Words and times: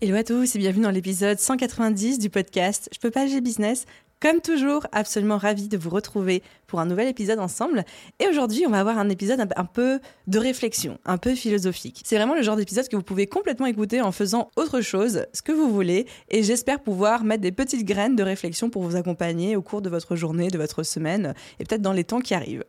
Hello 0.00 0.14
à 0.14 0.22
tous 0.22 0.54
et 0.54 0.60
bienvenue 0.60 0.84
dans 0.84 0.92
l'épisode 0.92 1.40
190 1.40 2.20
du 2.20 2.30
podcast 2.30 2.88
Je 2.92 3.00
peux 3.00 3.10
pas 3.10 3.22
agir 3.22 3.42
business. 3.42 3.84
Comme 4.22 4.40
toujours, 4.40 4.86
absolument 4.92 5.38
ravi 5.38 5.66
de 5.66 5.76
vous 5.76 5.90
retrouver 5.90 6.44
pour 6.68 6.78
un 6.78 6.86
nouvel 6.86 7.08
épisode 7.08 7.40
ensemble. 7.40 7.84
Et 8.20 8.28
aujourd'hui, 8.28 8.62
on 8.64 8.70
va 8.70 8.78
avoir 8.78 8.96
un 8.98 9.08
épisode 9.08 9.40
un 9.56 9.64
peu 9.64 9.98
de 10.28 10.38
réflexion, 10.38 11.00
un 11.04 11.18
peu 11.18 11.34
philosophique. 11.34 12.02
C'est 12.04 12.14
vraiment 12.14 12.36
le 12.36 12.42
genre 12.42 12.54
d'épisode 12.54 12.86
que 12.86 12.94
vous 12.94 13.02
pouvez 13.02 13.26
complètement 13.26 13.66
écouter 13.66 14.00
en 14.00 14.12
faisant 14.12 14.52
autre 14.54 14.82
chose, 14.82 15.26
ce 15.32 15.42
que 15.42 15.50
vous 15.50 15.68
voulez. 15.68 16.06
Et 16.28 16.44
j'espère 16.44 16.80
pouvoir 16.80 17.24
mettre 17.24 17.42
des 17.42 17.50
petites 17.50 17.84
graines 17.84 18.14
de 18.14 18.22
réflexion 18.22 18.70
pour 18.70 18.84
vous 18.84 18.94
accompagner 18.94 19.56
au 19.56 19.62
cours 19.62 19.82
de 19.82 19.90
votre 19.90 20.14
journée, 20.14 20.46
de 20.46 20.58
votre 20.58 20.84
semaine 20.84 21.34
et 21.58 21.64
peut-être 21.64 21.82
dans 21.82 21.92
les 21.92 22.04
temps 22.04 22.20
qui 22.20 22.34
arrivent. 22.34 22.64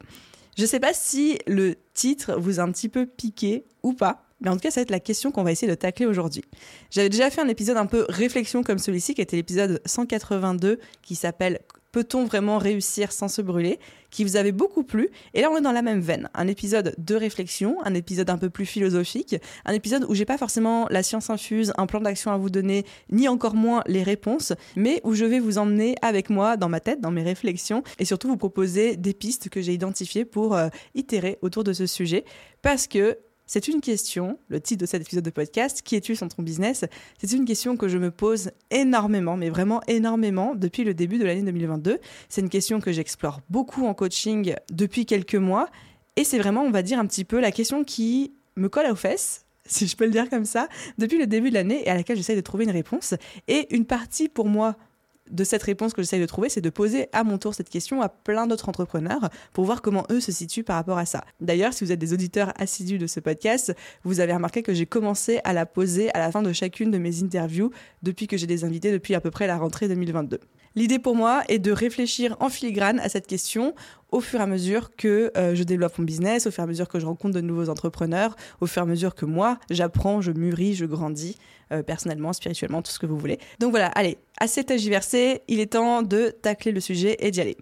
Je 0.58 0.64
ne 0.64 0.68
sais 0.68 0.80
pas 0.80 0.94
si 0.94 1.38
le 1.46 1.76
titre 1.94 2.40
vous 2.40 2.60
a 2.60 2.64
un 2.64 2.72
petit 2.72 2.90
peu 2.90 3.06
piqué 3.06 3.66
ou 3.84 3.94
pas. 3.94 4.29
Mais 4.42 4.50
en 4.50 4.54
tout 4.54 4.62
cas, 4.62 4.72
ça 4.72 4.80
va 4.80 4.84
être 4.84 4.92
la 4.92 5.00
question 5.00 5.32
qu'on 5.32 5.44
va 5.44 5.52
essayer 5.52 5.70
de 5.70 5.76
tacler 5.76 6.06
aujourd'hui. 6.06 6.44
J'avais 6.92 7.10
déjà 7.10 7.30
fait 7.30 7.42
un 7.42 7.48
épisode 7.48 7.78
un 7.78 7.86
peu 7.86 8.06
réflexion 8.10 8.64
comme 8.64 8.80
celui-ci, 8.80 9.16
qui 9.16 9.22
était 9.22 9.36
l'épisode 9.36 9.82
182, 9.86 10.80
qui 11.02 11.16
s'appelle 11.16 11.60
Peut-on 11.92 12.26
vraiment 12.26 12.60
réussir 12.60 13.12
sans 13.12 13.28
se 13.28 13.42
brûler? 13.42 13.80
qui 14.10 14.24
vous 14.24 14.36
avait 14.36 14.52
beaucoup 14.52 14.84
plu. 14.84 15.10
Et 15.34 15.42
là, 15.42 15.50
on 15.52 15.58
est 15.58 15.62
dans 15.62 15.72
la 15.72 15.82
même 15.82 16.02
veine. 16.02 16.30
Un 16.34 16.48
épisode 16.48 16.96
de 16.98 17.16
réflexion, 17.16 17.78
un 17.84 17.94
épisode 17.94 18.30
un 18.30 18.38
peu 18.38 18.50
plus 18.50 18.66
philosophique, 18.66 19.36
un 19.66 19.74
épisode 19.74 20.06
où 20.10 20.16
j'ai 20.16 20.26
pas 20.26 20.38
forcément 20.38 20.88
la 20.90 21.04
science 21.04 21.30
infuse, 21.30 21.74
un 21.78 21.86
plan 21.86 22.02
d'action 22.02 22.32
à 22.32 22.38
vous 22.38 22.50
donner, 22.50 22.86
ni 23.12 23.28
encore 23.28 23.56
moins 23.56 23.84
les 23.88 24.04
réponses, 24.04 24.54
mais 24.76 25.02
où 25.04 25.14
je 25.14 25.26
vais 25.26 25.40
vous 25.40 25.58
emmener 25.58 25.96
avec 26.02 26.30
moi 26.30 26.58
dans 26.58 26.70
ma 26.70 26.80
tête, 26.80 27.02
dans 27.02 27.12
mes 27.12 27.24
réflexions, 27.24 27.84
et 28.00 28.06
surtout 28.06 28.28
vous 28.28 28.38
proposer 28.38 28.96
des 28.96 29.14
pistes 29.14 29.50
que 29.50 29.62
j'ai 29.62 29.74
identifiées 29.74 30.26
pour 30.26 30.56
euh, 30.56 30.70
itérer 30.96 31.38
autour 31.42 31.64
de 31.64 31.74
ce 31.74 31.86
sujet. 31.86 32.26
Parce 32.62 32.88
que 32.88 33.18
c'est 33.52 33.68
une 33.68 33.82
question, 33.82 34.38
le 34.50 34.62
titre 34.62 34.82
de 34.82 34.86
cet 34.86 35.02
épisode 35.02 35.24
de 35.24 35.32
podcast, 35.32 35.82
qui 35.82 35.96
es-tu 35.96 36.16
sans 36.16 36.28
ton 36.28 36.44
business? 36.44 36.86
C'est 37.18 37.32
une 37.32 37.46
question 37.46 37.78
que 37.78 37.88
je 37.88 37.98
me 37.98 38.12
pose 38.12 38.52
énormément, 38.70 39.38
mais 39.38 39.50
vraiment 39.50 39.82
énormément 39.88 40.54
depuis 40.54 40.84
le 40.84 40.94
début 40.94 41.18
de 41.18 41.26
l'année 41.26 41.42
2022. 41.42 41.98
C'est 42.30 42.42
une 42.42 42.50
question 42.50 42.80
que 42.80 42.92
j'explore 42.92 43.42
beaucoup 43.50 43.88
en 43.88 43.96
coaching 43.96 44.54
depuis 44.72 45.08
quelques 45.08 45.34
mois. 45.34 45.68
Et 46.16 46.26
c'est 46.26 46.38
vraiment, 46.38 46.62
on 46.62 46.70
va 46.70 46.84
dire, 46.84 47.00
un 47.00 47.08
petit 47.08 47.26
peu 47.26 47.40
la 47.40 47.52
question 47.52 47.84
qui 47.84 48.34
me 48.56 48.70
colle 48.70 48.86
aux 48.86 48.96
fesses, 48.96 49.46
si 49.66 49.88
je 49.88 49.98
peux 49.98 50.06
le 50.06 50.12
dire 50.12 50.30
comme 50.30 50.46
ça, 50.46 50.70
depuis 51.00 51.18
le 51.18 51.26
début 51.26 51.50
de 51.50 51.56
l'année 51.56 51.82
et 51.88 51.90
à 51.90 51.96
laquelle 51.96 52.18
j'essaie 52.18 52.36
de 52.36 52.42
trouver 52.42 52.66
une 52.66 52.72
réponse. 52.72 53.16
Et 53.48 53.66
une 53.76 53.86
partie 53.86 54.30
pour 54.30 54.46
moi 54.46 54.76
de 55.30 55.44
cette 55.44 55.64
réponse 55.64 55.94
que 55.94 56.02
j'essaye 56.02 56.20
de 56.20 56.26
trouver, 56.26 56.50
c'est 56.50 56.62
de 56.62 56.70
poser 56.70 57.08
à 57.14 57.24
mon 57.24 57.38
tour 57.38 57.54
cette 57.54 57.70
question 57.70 58.02
à 58.02 58.10
plein 58.10 58.48
d'autres 58.48 58.70
entrepreneurs 58.70 59.30
pour 59.54 59.66
voir 59.66 59.82
comment 59.82 60.06
eux 60.12 60.20
se 60.20 60.32
situent 60.32 60.64
par 60.64 60.76
rapport 60.76 60.98
à 60.98 61.06
ça. 61.06 61.24
D'ailleurs, 61.40 61.74
si 61.74 61.84
vous 61.84 61.92
êtes 61.92 62.00
des 62.00 62.14
auditeurs 62.14 62.54
assidus 62.58 62.98
de 62.98 63.08
ce 63.08 63.20
podcast, 63.20 63.76
vous 64.04 64.20
avez 64.20 64.34
remarqué 64.34 64.64
que 64.64 64.74
j'ai 64.74 64.86
commencé 64.86 65.40
à 65.44 65.54
la 65.54 65.66
poser 65.66 66.14
à 66.16 66.20
la 66.20 66.32
fin 66.32 66.42
de 66.42 66.54
chacune 66.54 66.92
de 66.92 66.98
mes 66.98 67.24
interviews 67.24 67.72
depuis 68.04 68.28
que 68.28 68.38
j'ai 68.38 68.48
des 68.48 68.64
invités 68.64 68.92
depuis 68.92 69.16
à 69.16 69.22
peu 69.22 69.32
près 69.32 69.48
la 69.48 69.58
rentrée 69.58 69.88
2022. 69.88 70.40
L'idée 70.76 71.00
pour 71.00 71.16
moi 71.16 71.42
est 71.48 71.60
de 71.60 71.72
réfléchir 71.72 72.38
en 72.40 72.50
filigrane 72.50 73.00
à 73.00 73.10
cette 73.10 73.28
question 73.28 73.74
au 74.12 74.22
fur 74.22 74.40
et 74.40 74.44
à 74.44 74.48
mesure 74.48 74.96
que 74.96 75.32
euh, 75.38 75.56
je 75.56 75.64
développe 75.64 75.98
mon 75.98 76.06
business, 76.06 76.48
au 76.48 76.52
fur 76.52 76.62
et 76.62 76.64
à 76.64 76.68
mesure 76.68 76.88
que 76.88 77.00
je 77.00 77.06
rencontre 77.06 77.34
de 77.34 77.42
nouveaux 77.42 77.70
entrepreneurs, 77.70 78.36
au 78.62 78.66
fur 78.66 78.82
et 78.82 78.86
à 78.86 78.88
mesure 78.88 79.16
que 79.16 79.26
moi, 79.26 79.60
j'apprends, 79.70 80.22
je 80.22 80.32
mûris, 80.32 80.76
je 80.76 80.86
grandis 80.86 81.38
euh, 81.72 81.84
personnellement, 81.84 82.34
spirituellement, 82.34 82.82
tout 82.82 82.92
ce 82.92 83.00
que 83.00 83.06
vous 83.06 83.18
voulez. 83.18 83.40
Donc 83.60 83.72
voilà, 83.72 83.88
allez, 83.88 84.18
assez 84.40 84.64
tagiversé, 84.64 85.42
il 85.48 85.60
est 85.60 85.74
temps 85.74 86.02
de 86.02 86.30
tacler 86.42 86.72
le 86.72 86.80
sujet 86.80 87.18
et 87.20 87.32
d'y 87.32 87.42
aller. 87.42 87.58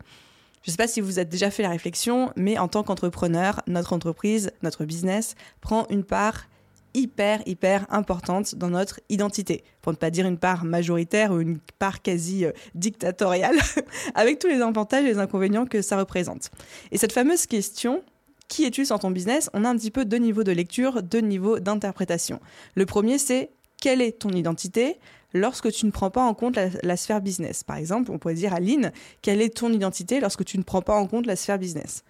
Je 0.63 0.69
ne 0.69 0.73
sais 0.73 0.77
pas 0.77 0.87
si 0.87 0.99
vous 0.99 1.17
avez 1.17 1.29
déjà 1.29 1.49
fait 1.49 1.63
la 1.63 1.69
réflexion, 1.69 2.31
mais 2.35 2.57
en 2.57 2.67
tant 2.67 2.83
qu'entrepreneur, 2.83 3.61
notre 3.67 3.93
entreprise, 3.93 4.51
notre 4.63 4.83
business 4.83 5.35
prend 5.61 5.87
une 5.89 6.03
part 6.03 6.47
hyper, 6.93 7.41
hyper 7.45 7.85
importante 7.89 8.55
dans 8.55 8.69
notre 8.69 8.99
identité. 9.09 9.63
Pour 9.81 9.91
ne 9.91 9.97
pas 9.97 10.09
dire 10.09 10.25
une 10.25 10.37
part 10.37 10.65
majoritaire 10.65 11.31
ou 11.31 11.39
une 11.39 11.59
part 11.79 12.01
quasi 12.01 12.45
euh, 12.45 12.51
dictatoriale, 12.75 13.57
avec 14.15 14.39
tous 14.39 14.47
les 14.47 14.61
avantages 14.61 15.03
et 15.03 15.07
les 15.07 15.19
inconvénients 15.19 15.65
que 15.65 15.81
ça 15.81 15.97
représente. 15.97 16.49
Et 16.91 16.97
cette 16.97 17.11
fameuse 17.11 17.45
question, 17.45 18.03
qui 18.47 18.65
es-tu 18.65 18.85
sans 18.85 18.99
ton 18.99 19.11
business? 19.11 19.49
On 19.53 19.65
a 19.65 19.69
un 19.69 19.75
petit 19.75 19.91
peu 19.91 20.05
deux 20.05 20.17
niveaux 20.17 20.43
de 20.43 20.51
lecture, 20.51 21.03
deux 21.03 21.21
niveaux 21.21 21.59
d'interprétation. 21.59 22.39
Le 22.75 22.85
premier, 22.85 23.17
c'est 23.17 23.51
quelle 23.81 24.01
est 24.01 24.19
ton 24.19 24.29
identité 24.29 24.97
lorsque 25.33 25.71
tu 25.71 25.85
ne 25.85 25.91
prends 25.91 26.09
pas 26.09 26.23
en 26.23 26.33
compte 26.33 26.55
la, 26.55 26.69
la, 26.83 26.97
sphère 26.97 27.21
business? 27.21 27.63
Par 27.63 27.77
exemple, 27.77 28.11
on 28.11 28.17
pourrait 28.17 28.33
dire 28.33 28.53
à 28.53 28.59
Lynn, 28.59 28.91
quelle 29.21 29.41
est 29.41 29.55
ton 29.55 29.71
identité 29.71 30.19
lorsque 30.19 30.45
tu 30.45 30.57
ne 30.57 30.63
prends 30.63 30.81
pas 30.81 30.95
en 30.95 31.07
compte 31.07 31.25
la 31.25 31.35
sphère 31.35 31.59
business? 31.59 32.03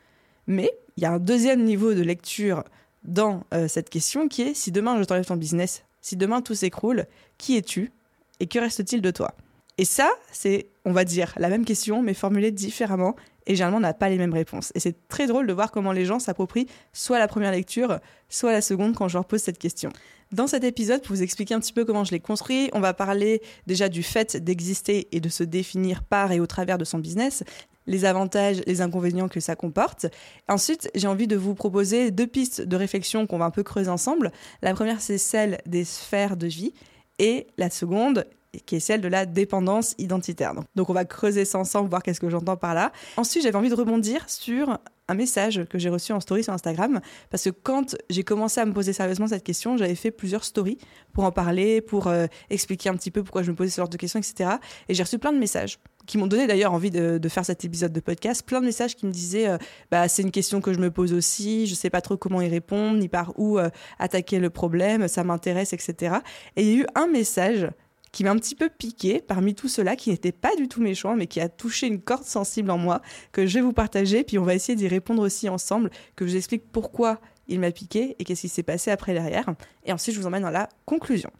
Mais 0.46 0.72
il 0.96 1.04
y 1.04 1.06
a 1.06 1.12
un 1.12 1.20
deuxième 1.20 1.64
niveau 1.64 1.94
de 1.94 2.02
lecture 2.02 2.64
dans 3.04 3.44
euh, 3.54 3.68
cette 3.68 3.90
question 3.90 4.28
qui 4.28 4.42
est 4.42 4.54
si 4.54 4.72
demain 4.72 4.98
je 5.00 5.04
t'enlève 5.04 5.26
ton 5.26 5.36
business, 5.36 5.84
si 6.02 6.16
demain 6.16 6.42
tout 6.42 6.56
s'écroule, 6.56 7.06
qui 7.38 7.58
es-tu 7.58 7.92
et 8.40 8.48
que 8.48 8.60
reste-t-il 8.60 9.02
de 9.02 9.12
toi? 9.12 9.34
Et 9.80 9.86
ça, 9.86 10.10
c'est, 10.32 10.70
on 10.86 10.92
va 10.92 11.06
dire, 11.06 11.34
la 11.38 11.50
même 11.50 11.64
question 11.66 12.02
mais 12.02 12.14
formulée 12.14 12.52
différemment 12.52 13.16
et 13.46 13.56
généralement 13.56 13.78
on 13.78 13.82
n'a 13.82 13.94
pas 13.94 14.10
les 14.10 14.18
mêmes 14.18 14.34
réponses. 14.34 14.72
Et 14.76 14.80
c'est 14.80 15.08
très 15.08 15.28
drôle 15.28 15.48
de 15.48 15.54
voir 15.54 15.72
comment 15.72 15.92
les 15.92 16.06
gens 16.06 16.20
s'approprient 16.20 16.68
soit 16.94 17.20
la 17.20 17.28
première 17.28 17.52
lecture, 17.52 18.00
soit 18.30 18.52
la 18.52 18.62
seconde 18.62 18.96
quand 18.96 19.08
je 19.08 19.18
leur 19.18 19.26
pose 19.26 19.42
cette 19.42 19.60
question. 19.60 19.92
Dans 20.34 20.48
cet 20.48 20.66
épisode, 20.66 21.02
pour 21.02 21.16
vous 21.16 21.24
expliquer 21.24 21.54
un 21.54 21.60
petit 21.60 21.72
peu 21.72 21.86
comment 21.86 22.04
je 22.04 22.12
l'ai 22.12 22.20
construit, 22.20 22.70
on 22.74 22.82
va 22.82 22.94
parler 22.94 23.42
déjà 23.66 23.88
du 23.88 24.04
fait 24.04 24.36
d'exister 24.36 25.08
et 25.14 25.22
de 25.22 25.30
se 25.30 25.44
définir 25.44 26.04
par 26.04 26.34
et 26.34 26.42
au 26.42 26.48
travers 26.48 26.78
de 26.78 26.84
son 26.84 27.00
business, 27.00 27.44
les 27.88 28.06
avantages, 28.06 28.62
les 28.68 28.82
inconvénients 28.82 29.28
que 29.28 29.40
ça 29.40 29.56
comporte. 29.56 30.06
Ensuite, 30.48 30.90
j'ai 30.94 31.08
envie 31.08 31.28
de 31.28 31.36
vous 31.36 31.56
proposer 31.56 32.12
deux 32.12 32.28
pistes 32.28 32.62
de 32.62 32.76
réflexion 32.76 33.26
qu'on 33.26 33.38
va 33.38 33.46
un 33.46 33.52
peu 33.52 33.64
creuser 33.64 33.90
ensemble. 33.90 34.32
La 34.62 34.74
première, 34.74 35.02
c'est 35.02 35.18
celle 35.18 35.60
des 35.66 35.84
sphères 35.86 36.38
de 36.38 36.48
vie. 36.48 36.74
Et 37.20 37.48
la 37.58 37.72
seconde, 37.72 38.26
qui 38.66 38.76
est 38.76 38.80
celle 38.80 39.02
de 39.02 39.08
la 39.08 39.26
dépendance 39.26 39.96
identitaire. 39.98 40.54
Donc, 40.76 40.90
on 40.90 40.94
va 40.94 41.06
creuser 41.06 41.46
ça 41.46 41.58
ensemble, 41.60 41.90
voir 41.90 42.04
qu'est-ce 42.04 42.20
que 42.20 42.30
j'entends 42.30 42.58
par 42.58 42.74
là. 42.74 42.92
Ensuite, 43.18 43.44
j'avais 43.44 43.58
envie 43.58 43.70
de 43.70 43.76
rebondir 43.76 44.30
sur 44.30 44.78
un 45.08 45.14
message 45.14 45.64
que 45.70 45.78
j'ai 45.78 45.90
reçu 45.90 46.12
en 46.12 46.20
story 46.20 46.44
sur 46.44 46.54
Instagram, 46.54 47.00
parce 47.30 47.46
que 47.46 47.50
quand 47.50 47.96
j'ai 48.10 48.24
commencé 48.24 48.60
à 48.60 48.66
me 48.66 48.74
poser 48.74 48.94
sérieusement 48.94 49.28
cette 49.28 49.44
question, 49.44 49.78
j'avais 49.78 49.96
fait 49.96 50.12
plusieurs 50.12 50.44
stories 50.44 50.78
pour 51.14 51.24
en 51.24 51.32
parler, 51.32 51.82
pour 51.82 52.08
euh, 52.08 52.28
expliquer 52.50 52.90
un 52.90 52.96
petit 52.96 53.12
peu 53.12 53.24
pourquoi 53.24 53.44
je 53.44 53.52
me 53.52 53.56
posais 53.56 53.70
ce 53.70 53.78
genre 53.78 53.90
de 53.90 53.98
questions, 53.98 54.20
etc. 54.20 54.58
Et 54.90 54.94
j'ai 54.94 55.04
reçu 55.04 55.18
plein 55.18 55.32
de 55.32 55.38
messages 55.38 55.80
qui 56.08 56.18
m'ont 56.18 56.26
donné 56.26 56.48
d'ailleurs 56.48 56.74
envie 56.74 56.90
de, 56.90 57.20
faire 57.30 57.46
cet 57.46 57.66
épisode 57.66 57.92
de 57.92 58.00
podcast, 58.00 58.44
plein 58.44 58.62
de 58.62 58.66
messages 58.66 58.96
qui 58.96 59.06
me 59.06 59.12
disaient 59.12 59.50
euh, 59.50 59.58
bah, 59.92 60.08
c'est 60.08 60.22
une 60.24 60.32
question 60.32 60.62
que 60.62 60.74
je 60.74 60.80
me 60.80 60.90
pose 60.90 61.14
aussi, 61.14 61.68
je 61.68 61.76
sais 61.76 61.90
pas 61.90 62.02
trop 62.02 62.18
comment 62.18 62.42
y 62.42 62.48
répondre, 62.48 62.98
ni 62.98 63.10
par 63.10 63.38
où 63.38 63.60
euh, 63.60 63.70
attaquer 64.00 64.40
le 64.40 64.50
problème, 64.50 65.08
ça 65.08 65.24
m'intéresse, 65.24 65.74
etc. 65.74 66.16
Et 66.56 66.64
il 66.64 66.68
y 66.70 66.72
a 66.72 66.84
eu 66.84 66.86
un 66.96 67.08
message 67.08 67.70
qui 68.14 68.24
m'a 68.24 68.32
un 68.32 68.38
petit 68.38 68.56
peu 68.56 68.70
piqué 68.70 69.22
parmi 69.22 69.54
tout 69.54 69.68
cela, 69.68 69.98
qui 69.98 70.10
n'était 70.10 70.32
pas 70.32 70.56
du 70.56 70.70
tout 70.70 70.82
méchant, 70.82 71.16
mais 71.16 71.28
qui 71.28 71.42
a 71.42 71.50
touché 71.50 71.88
une 71.88 72.00
corde 72.00 72.24
sensible 72.24 72.72
en 72.72 72.78
moi, 72.78 73.02
que 73.34 73.46
je 73.46 73.56
vais 73.56 73.62
vous 73.62 73.74
partager, 73.74 74.24
puis 74.24 74.40
on 74.40 74.44
va 74.44 74.56
essayer 74.56 74.76
d'y 74.76 74.88
répondre 74.88 75.22
aussi 75.22 75.50
ensemble, 75.50 75.92
que 76.16 76.26
je 76.26 76.32
vous 76.32 76.38
explique 76.38 76.64
pourquoi 76.72 77.20
il 77.50 77.60
m'a 77.60 77.72
piqué 77.72 78.16
et 78.18 78.24
qu'est-ce 78.24 78.42
qui 78.42 78.50
s'est 78.50 78.64
passé 78.64 78.92
après 78.92 79.14
derrière. 79.14 79.46
Et 79.86 79.92
ensuite, 79.92 80.16
je 80.16 80.22
vous 80.22 80.28
emmène 80.28 80.44
dans 80.44 80.50
la 80.50 80.70
conclusion. 80.86 81.32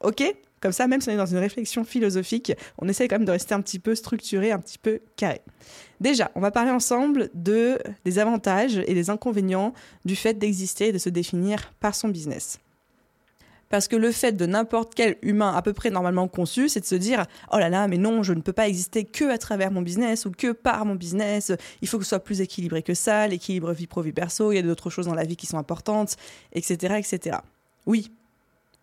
Ok? 0.00 0.22
Comme 0.62 0.72
ça, 0.72 0.86
même 0.86 1.00
si 1.00 1.08
on 1.08 1.12
est 1.12 1.16
dans 1.16 1.26
une 1.26 1.38
réflexion 1.38 1.82
philosophique, 1.82 2.52
on 2.78 2.88
essaie 2.88 3.08
quand 3.08 3.16
même 3.16 3.26
de 3.26 3.32
rester 3.32 3.52
un 3.52 3.60
petit 3.60 3.80
peu 3.80 3.96
structuré, 3.96 4.52
un 4.52 4.60
petit 4.60 4.78
peu 4.78 5.00
carré. 5.16 5.42
Déjà, 6.00 6.30
on 6.36 6.40
va 6.40 6.52
parler 6.52 6.70
ensemble 6.70 7.30
de, 7.34 7.80
des 8.04 8.20
avantages 8.20 8.80
et 8.86 8.94
des 8.94 9.10
inconvénients 9.10 9.74
du 10.04 10.14
fait 10.14 10.34
d'exister 10.34 10.88
et 10.88 10.92
de 10.92 10.98
se 10.98 11.08
définir 11.08 11.72
par 11.80 11.96
son 11.96 12.08
business. 12.08 12.60
Parce 13.70 13.88
que 13.88 13.96
le 13.96 14.12
fait 14.12 14.32
de 14.32 14.46
n'importe 14.46 14.94
quel 14.94 15.16
humain 15.22 15.52
à 15.52 15.62
peu 15.62 15.72
près 15.72 15.90
normalement 15.90 16.28
conçu, 16.28 16.68
c'est 16.68 16.80
de 16.80 16.84
se 16.84 16.94
dire 16.94 17.26
oh 17.50 17.58
là 17.58 17.68
là, 17.68 17.88
mais 17.88 17.98
non, 17.98 18.22
je 18.22 18.32
ne 18.32 18.40
peux 18.40 18.52
pas 18.52 18.68
exister 18.68 19.04
que 19.04 19.32
à 19.32 19.38
travers 19.38 19.72
mon 19.72 19.82
business 19.82 20.26
ou 20.26 20.30
que 20.30 20.52
par 20.52 20.84
mon 20.84 20.94
business. 20.94 21.50
Il 21.80 21.88
faut 21.88 21.98
que 21.98 22.04
ce 22.04 22.10
soit 22.10 22.20
plus 22.20 22.40
équilibré 22.40 22.82
que 22.82 22.94
ça, 22.94 23.26
l'équilibre 23.26 23.72
vie 23.72 23.88
pro 23.88 24.02
vie 24.02 24.12
perso. 24.12 24.52
Il 24.52 24.56
y 24.56 24.58
a 24.58 24.62
d'autres 24.62 24.90
choses 24.90 25.06
dans 25.06 25.14
la 25.14 25.24
vie 25.24 25.36
qui 25.36 25.46
sont 25.46 25.58
importantes, 25.58 26.16
etc., 26.52 26.96
etc. 26.98 27.38
Oui, 27.86 28.12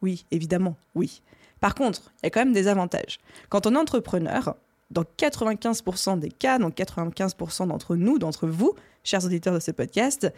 oui, 0.01 0.25
évidemment, 0.31 0.75
oui. 0.95 1.21
Par 1.59 1.75
contre, 1.75 2.13
il 2.21 2.25
y 2.25 2.27
a 2.27 2.29
quand 2.29 2.41
même 2.41 2.53
des 2.53 2.67
avantages. 2.67 3.19
Quand 3.49 3.67
on 3.67 3.75
est 3.75 3.77
entrepreneur, 3.77 4.55
dans 4.91 5.03
95% 5.03 6.19
des 6.19 6.29
cas, 6.29 6.57
dans 6.57 6.69
95% 6.69 7.67
d'entre 7.67 7.95
nous, 7.95 8.17
d'entre 8.17 8.47
vous, 8.47 8.73
chers 9.03 9.25
auditeurs 9.25 9.53
de 9.53 9.59
ce 9.59 9.71
podcast, 9.71 10.31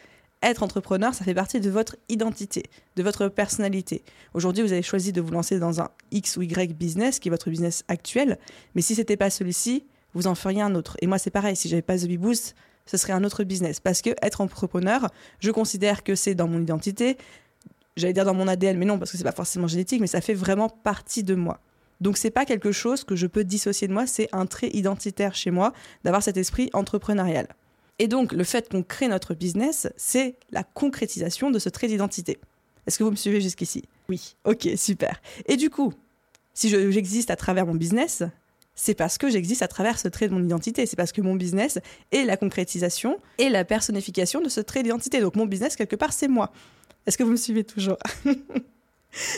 être 0.44 0.64
entrepreneur, 0.64 1.14
ça 1.14 1.24
fait 1.24 1.36
partie 1.36 1.60
de 1.60 1.70
votre 1.70 1.96
identité, 2.10 2.64
de 2.96 3.04
votre 3.04 3.28
personnalité. 3.28 4.04
Aujourd'hui, 4.34 4.64
vous 4.64 4.72
avez 4.72 4.82
choisi 4.82 5.14
de 5.14 5.22
vous 5.22 5.32
lancer 5.32 5.60
dans 5.60 5.82
un 5.82 5.90
X 6.12 6.38
ou 6.38 6.42
Y 6.42 6.74
business, 6.74 7.20
qui 7.20 7.30
est 7.30 7.32
votre 7.32 7.50
business 7.50 7.84
actuel, 7.88 8.40
mais 8.74 8.82
si 8.82 8.96
c'était 8.96 9.18
pas 9.18 9.30
celui-ci, 9.30 9.86
vous 10.14 10.28
en 10.28 10.36
feriez 10.36 10.62
un 10.62 10.76
autre. 10.76 10.98
Et 11.02 11.08
moi, 11.08 11.20
c'est 11.20 11.30
pareil, 11.30 11.56
si 11.56 11.70
j'avais 11.70 11.82
pas 11.82 11.98
The 11.98 12.06
Bee 12.06 12.18
Boost, 12.18 12.56
ce 12.86 12.98
serait 12.98 13.14
un 13.14 13.24
autre 13.24 13.44
business. 13.44 13.80
Parce 13.80 14.02
que 14.02 14.10
être 14.22 14.42
entrepreneur, 14.42 15.12
je 15.40 15.52
considère 15.52 16.04
que 16.04 16.16
c'est 16.16 16.36
dans 16.36 16.48
mon 16.48 16.60
identité, 16.60 17.18
j'allais 17.98 18.14
dire 18.14 18.26
dans 18.26 18.34
mon 18.34 18.48
ADN, 18.48 18.78
mais 18.78 18.86
non, 18.86 18.98
parce 18.98 19.12
que 19.12 19.18
c'est 19.18 19.24
pas 19.24 19.32
forcément 19.32 19.68
génétique, 19.68 20.02
mais 20.02 20.08
ça 20.08 20.22
fait 20.22 20.34
vraiment 20.34 20.70
partie 20.70 21.24
de 21.24 21.36
moi. 21.36 21.60
Donc 22.00 22.18
c'est 22.18 22.32
pas 22.32 22.46
quelque 22.46 22.72
chose 22.72 23.04
que 23.04 23.16
je 23.16 23.28
peux 23.28 23.44
dissocier 23.44 23.88
de 23.88 23.94
moi, 23.94 24.08
c'est 24.08 24.28
un 24.32 24.46
trait 24.46 24.70
identitaire 24.74 25.36
chez 25.36 25.52
moi 25.52 25.74
d'avoir 26.04 26.24
cet 26.24 26.38
esprit 26.38 26.70
entrepreneurial. 26.74 27.48
Et 28.00 28.08
donc, 28.08 28.34
le 28.34 28.44
fait 28.44 28.68
qu'on 28.68 28.82
crée 28.82 29.08
notre 29.08 29.36
business, 29.36 29.88
c'est 29.96 30.36
la 30.50 30.64
concrétisation 30.64 31.52
de 31.52 31.60
ce 31.60 31.70
trait 31.70 31.88
d'identité. 31.88 32.40
Est-ce 32.88 32.98
que 32.98 33.04
vous 33.04 33.12
me 33.12 33.16
suivez 33.16 33.42
jusqu'ici? 33.42 33.84
Oui. 34.10 34.36
Ok, 34.44 34.68
super. 34.76 35.22
Et 35.46 35.56
du 35.56 35.70
coup, 35.70 35.94
si 36.56 36.70
j'existe 36.70 37.30
à 37.30 37.36
travers 37.36 37.68
mon 37.68 37.76
business, 37.76 38.24
c'est 38.74 38.96
parce 38.96 39.20
que 39.20 39.30
j'existe 39.30 39.62
à 39.62 39.68
travers 39.68 40.00
ce 40.00 40.08
trait 40.08 40.28
de 40.28 40.34
mon 40.34 40.44
identité. 40.44 40.88
C'est 40.88 40.96
parce 40.96 41.12
que 41.12 41.22
mon 41.22 41.36
business 41.36 41.78
est 42.12 42.24
la 42.24 42.38
concrétisation 42.38 43.20
et 43.38 43.50
la 43.50 43.66
personnification 43.66 44.42
de 44.42 44.50
ce 44.50 44.62
trait 44.62 44.82
d'identité. 44.82 45.20
Donc 45.20 45.36
mon 45.36 45.46
business, 45.46 45.76
quelque 45.76 45.96
part, 45.96 46.14
c'est 46.14 46.28
moi. 46.28 46.52
Est-ce 47.06 47.18
que 47.18 47.24
vous 47.24 47.32
me 47.32 47.38
suivez 47.38 47.64
toujours? 47.64 47.98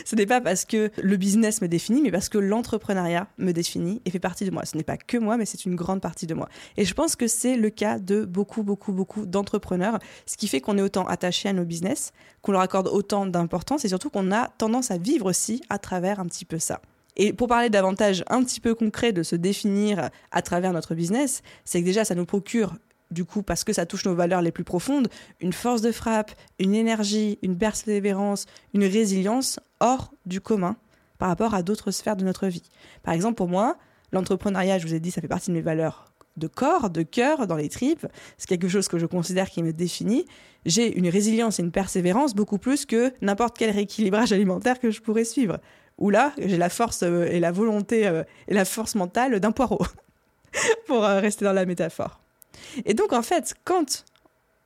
Ce 0.05 0.15
n'est 0.15 0.25
pas 0.25 0.41
parce 0.41 0.65
que 0.65 0.91
le 1.01 1.17
business 1.17 1.61
me 1.61 1.67
définit, 1.67 2.01
mais 2.01 2.11
parce 2.11 2.29
que 2.29 2.37
l'entrepreneuriat 2.37 3.27
me 3.37 3.51
définit 3.51 4.01
et 4.05 4.11
fait 4.11 4.19
partie 4.19 4.45
de 4.45 4.51
moi. 4.51 4.65
Ce 4.65 4.77
n'est 4.77 4.83
pas 4.83 4.97
que 4.97 5.17
moi, 5.17 5.37
mais 5.37 5.45
c'est 5.45 5.65
une 5.65 5.75
grande 5.75 6.01
partie 6.01 6.27
de 6.27 6.33
moi. 6.33 6.47
Et 6.77 6.85
je 6.85 6.93
pense 6.93 7.15
que 7.15 7.27
c'est 7.27 7.55
le 7.55 7.69
cas 7.69 7.99
de 7.99 8.25
beaucoup, 8.25 8.63
beaucoup, 8.63 8.93
beaucoup 8.93 9.25
d'entrepreneurs, 9.25 9.99
ce 10.25 10.37
qui 10.37 10.47
fait 10.47 10.61
qu'on 10.61 10.77
est 10.77 10.81
autant 10.81 11.07
attaché 11.07 11.49
à 11.49 11.53
nos 11.53 11.65
business, 11.65 12.11
qu'on 12.41 12.51
leur 12.51 12.61
accorde 12.61 12.87
autant 12.87 13.25
d'importance 13.25 13.85
et 13.85 13.87
surtout 13.87 14.09
qu'on 14.09 14.31
a 14.31 14.49
tendance 14.49 14.91
à 14.91 14.97
vivre 14.97 15.25
aussi 15.25 15.63
à 15.69 15.79
travers 15.79 16.19
un 16.19 16.25
petit 16.25 16.45
peu 16.45 16.59
ça. 16.59 16.81
Et 17.15 17.31
pour 17.31 17.47
parler 17.47 17.69
davantage 17.69 18.23
un 18.27 18.43
petit 18.43 18.59
peu 18.59 18.73
concret 18.73 19.11
de 19.11 19.21
se 19.23 19.35
définir 19.35 20.09
à 20.31 20.41
travers 20.41 20.73
notre 20.73 20.95
business, 20.95 21.43
c'est 21.63 21.79
que 21.79 21.85
déjà 21.85 22.05
ça 22.05 22.15
nous 22.15 22.25
procure 22.25 22.75
du 23.13 23.25
coup, 23.25 23.43
parce 23.43 23.63
que 23.63 23.73
ça 23.73 23.85
touche 23.85 24.05
nos 24.05 24.15
valeurs 24.15 24.41
les 24.41 24.51
plus 24.51 24.63
profondes, 24.63 25.07
une 25.39 25.53
force 25.53 25.81
de 25.81 25.91
frappe, 25.91 26.31
une 26.59 26.75
énergie, 26.75 27.39
une 27.41 27.57
persévérance, 27.57 28.45
une 28.73 28.83
résilience 28.83 29.59
hors 29.79 30.11
du 30.25 30.41
commun 30.41 30.75
par 31.17 31.29
rapport 31.29 31.53
à 31.53 31.63
d'autres 31.63 31.91
sphères 31.91 32.17
de 32.17 32.25
notre 32.25 32.47
vie. 32.47 32.69
Par 33.03 33.13
exemple, 33.13 33.35
pour 33.35 33.47
moi, 33.47 33.77
l'entrepreneuriat, 34.11 34.79
je 34.79 34.87
vous 34.87 34.93
ai 34.93 34.99
dit, 34.99 35.11
ça 35.11 35.21
fait 35.21 35.27
partie 35.27 35.51
de 35.51 35.55
mes 35.55 35.61
valeurs 35.61 36.13
de 36.37 36.47
corps, 36.47 36.89
de 36.89 37.03
cœur, 37.03 37.47
dans 37.47 37.55
les 37.55 37.69
tripes. 37.69 38.07
C'est 38.37 38.47
quelque 38.47 38.67
chose 38.67 38.87
que 38.87 38.97
je 38.97 39.05
considère 39.05 39.49
qui 39.49 39.61
me 39.63 39.73
définit. 39.73 40.25
J'ai 40.65 40.97
une 40.97 41.07
résilience 41.07 41.59
et 41.59 41.63
une 41.63 41.71
persévérance 41.71 42.33
beaucoup 42.33 42.57
plus 42.57 42.85
que 42.85 43.13
n'importe 43.21 43.57
quel 43.57 43.71
rééquilibrage 43.71 44.31
alimentaire 44.33 44.79
que 44.79 44.91
je 44.91 45.01
pourrais 45.01 45.25
suivre. 45.25 45.59
Ou 45.97 46.09
là, 46.09 46.33
j'ai 46.37 46.57
la 46.57 46.69
force 46.69 47.03
euh, 47.03 47.25
et 47.25 47.39
la 47.39 47.51
volonté 47.51 48.07
euh, 48.07 48.23
et 48.47 48.53
la 48.53 48.65
force 48.65 48.95
mentale 48.95 49.39
d'un 49.39 49.51
poireau, 49.51 49.85
pour 50.87 51.03
euh, 51.03 51.19
rester 51.19 51.45
dans 51.45 51.53
la 51.53 51.65
métaphore. 51.65 52.22
Et 52.85 52.93
donc, 52.93 53.13
en 53.13 53.21
fait, 53.21 53.53
quand 53.63 54.05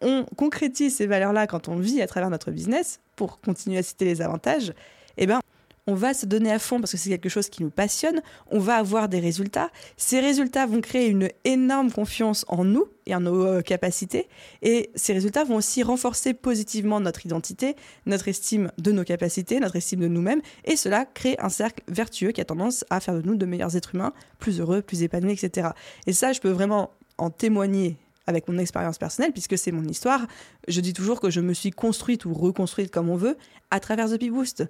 on 0.01 0.25
concrétise 0.35 0.95
ces 0.95 1.07
valeurs-là, 1.07 1.47
quand 1.47 1.67
on 1.67 1.77
vit 1.77 2.01
à 2.01 2.07
travers 2.07 2.29
notre 2.29 2.51
business, 2.51 2.99
pour 3.15 3.41
continuer 3.41 3.77
à 3.77 3.83
citer 3.83 4.05
les 4.05 4.21
avantages, 4.21 4.73
eh 5.17 5.25
ben, 5.25 5.39
on 5.87 5.95
va 5.95 6.13
se 6.13 6.25
donner 6.25 6.51
à 6.51 6.59
fond 6.59 6.79
parce 6.79 6.91
que 6.91 6.97
c'est 6.97 7.09
quelque 7.09 7.29
chose 7.29 7.49
qui 7.49 7.63
nous 7.63 7.69
passionne, 7.69 8.21
on 8.51 8.59
va 8.59 8.75
avoir 8.75 9.07
des 9.07 9.19
résultats. 9.19 9.71
Ces 9.95 10.19
résultats 10.19 10.65
vont 10.65 10.81
créer 10.81 11.07
une 11.07 11.29
énorme 11.45 11.91
confiance 11.91 12.45
en 12.49 12.65
nous 12.65 12.87
et 13.05 13.15
en 13.15 13.21
nos 13.21 13.45
euh, 13.45 13.61
capacités. 13.61 14.27
Et 14.61 14.91
ces 14.95 15.13
résultats 15.13 15.45
vont 15.45 15.55
aussi 15.55 15.83
renforcer 15.83 16.33
positivement 16.33 16.99
notre 16.99 17.25
identité, 17.25 17.77
notre 18.05 18.27
estime 18.27 18.69
de 18.77 18.91
nos 18.91 19.05
capacités, 19.05 19.61
notre 19.61 19.77
estime 19.77 20.01
de 20.01 20.09
nous-mêmes. 20.09 20.41
Et 20.65 20.75
cela 20.75 21.05
crée 21.05 21.37
un 21.39 21.49
cercle 21.49 21.81
vertueux 21.87 22.31
qui 22.31 22.41
a 22.41 22.45
tendance 22.45 22.83
à 22.89 22.99
faire 22.99 23.15
de 23.15 23.21
nous 23.21 23.35
de 23.35 23.45
meilleurs 23.45 23.77
êtres 23.77 23.95
humains, 23.95 24.11
plus 24.39 24.59
heureux, 24.59 24.81
plus 24.81 25.03
épanouis, 25.03 25.31
etc. 25.31 25.69
Et 26.05 26.11
ça, 26.11 26.33
je 26.33 26.41
peux 26.41 26.51
vraiment 26.51 26.91
en 27.17 27.29
témoigner 27.29 27.97
avec 28.27 28.47
mon 28.47 28.57
expérience 28.57 28.97
personnelle, 28.97 29.31
puisque 29.31 29.57
c'est 29.57 29.71
mon 29.71 29.85
histoire. 29.85 30.27
Je 30.67 30.81
dis 30.81 30.93
toujours 30.93 31.19
que 31.19 31.29
je 31.29 31.39
me 31.39 31.53
suis 31.53 31.71
construite 31.71 32.25
ou 32.25 32.33
reconstruite 32.33 32.91
comme 32.91 33.09
on 33.09 33.15
veut 33.15 33.37
à 33.71 33.79
travers 33.79 34.09
The 34.09 34.19
Bee 34.19 34.29
Boost. 34.29 34.65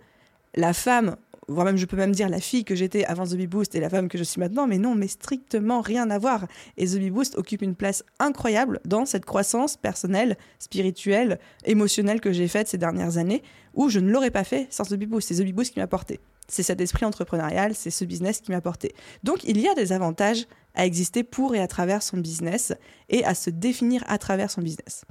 La 0.56 0.74
femme, 0.74 1.18
voire 1.48 1.66
même 1.66 1.78
je 1.78 1.86
peux 1.86 1.98
même 1.98 2.14
dire 2.14 2.30
la 2.30 2.40
fille 2.40 2.64
que 2.64 2.76
j'étais 2.76 3.04
avant 3.06 3.26
The 3.26 3.36
Bee 3.36 3.48
Boost 3.48 3.76
et 3.76 3.80
la 3.80 3.90
femme 3.90 4.10
que 4.10 4.18
je 4.18 4.24
suis 4.24 4.40
maintenant, 4.40 4.68
mais 4.68 4.78
non, 4.78 4.96
mais 4.96 5.08
strictement 5.08 5.82
rien 5.82 6.10
à 6.12 6.20
voir. 6.20 6.46
Et 6.78 6.86
The 6.86 6.98
Bee 6.98 7.10
Boost 7.10 7.36
occupe 7.38 7.64
une 7.64 7.76
place 7.76 8.04
incroyable 8.20 8.80
dans 8.86 9.06
cette 9.06 9.26
croissance 9.26 9.76
personnelle, 9.76 10.38
spirituelle, 10.60 11.40
émotionnelle 11.66 12.22
que 12.22 12.32
j'ai 12.32 12.48
faite 12.48 12.68
ces 12.68 12.78
dernières 12.78 13.18
années, 13.18 13.42
où 13.74 13.90
je 13.90 14.00
ne 14.00 14.12
l'aurais 14.12 14.32
pas 14.32 14.44
fait 14.44 14.68
sans 14.70 14.84
The 14.84 14.94
Bee 14.94 15.08
Boost. 15.08 15.30
C'est 15.30 15.36
The 15.36 15.46
Bee 15.46 15.54
Boost 15.54 15.74
qui 15.74 15.80
m'a 15.80 15.88
porté. 15.88 16.20
C'est 16.48 16.64
cet 16.64 16.80
esprit 16.80 17.06
entrepreneurial, 17.06 17.76
c'est 17.76 17.90
ce 17.90 18.06
business 18.06 18.40
qui 18.40 18.52
m'a 18.52 18.62
porté. 18.62 18.96
Donc 19.24 19.44
il 19.44 19.60
y 19.60 19.68
a 19.68 19.74
des 19.74 19.92
avantages 19.92 20.48
à 20.78 20.86
exister 20.86 21.24
pour 21.24 21.56
et 21.56 21.60
à 21.60 21.68
travers 21.68 22.02
son 22.02 22.18
business 22.18 22.74
et 23.10 23.26
à 23.26 23.34
se 23.34 23.50
définir 23.50 24.04
à 24.08 24.18
travers 24.18 24.50
son 24.50 24.62
business. 24.62 25.04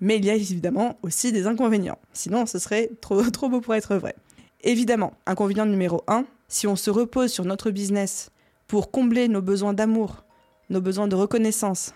Mais 0.00 0.16
il 0.16 0.24
y 0.24 0.30
a 0.30 0.34
évidemment 0.34 0.98
aussi 1.02 1.32
des 1.32 1.46
inconvénients, 1.46 1.98
sinon 2.12 2.44
ce 2.44 2.58
serait 2.58 2.90
trop, 3.00 3.22
beau 3.48 3.60
pour 3.60 3.74
être 3.74 3.96
vrai. 3.96 4.16
Évidemment, 4.62 5.14
inconvénient 5.26 5.64
numéro 5.64 6.02
1, 6.08 6.26
si 6.48 6.66
on 6.66 6.76
se 6.76 6.90
repose 6.90 7.32
sur 7.32 7.44
notre 7.44 7.70
business 7.70 8.30
pour 8.66 8.90
combler 8.90 9.28
nos 9.28 9.42
besoins 9.42 9.72
d'amour, 9.72 10.24
nos 10.70 10.80
besoins 10.80 11.06
de 11.06 11.14
reconnaissance, 11.14 11.94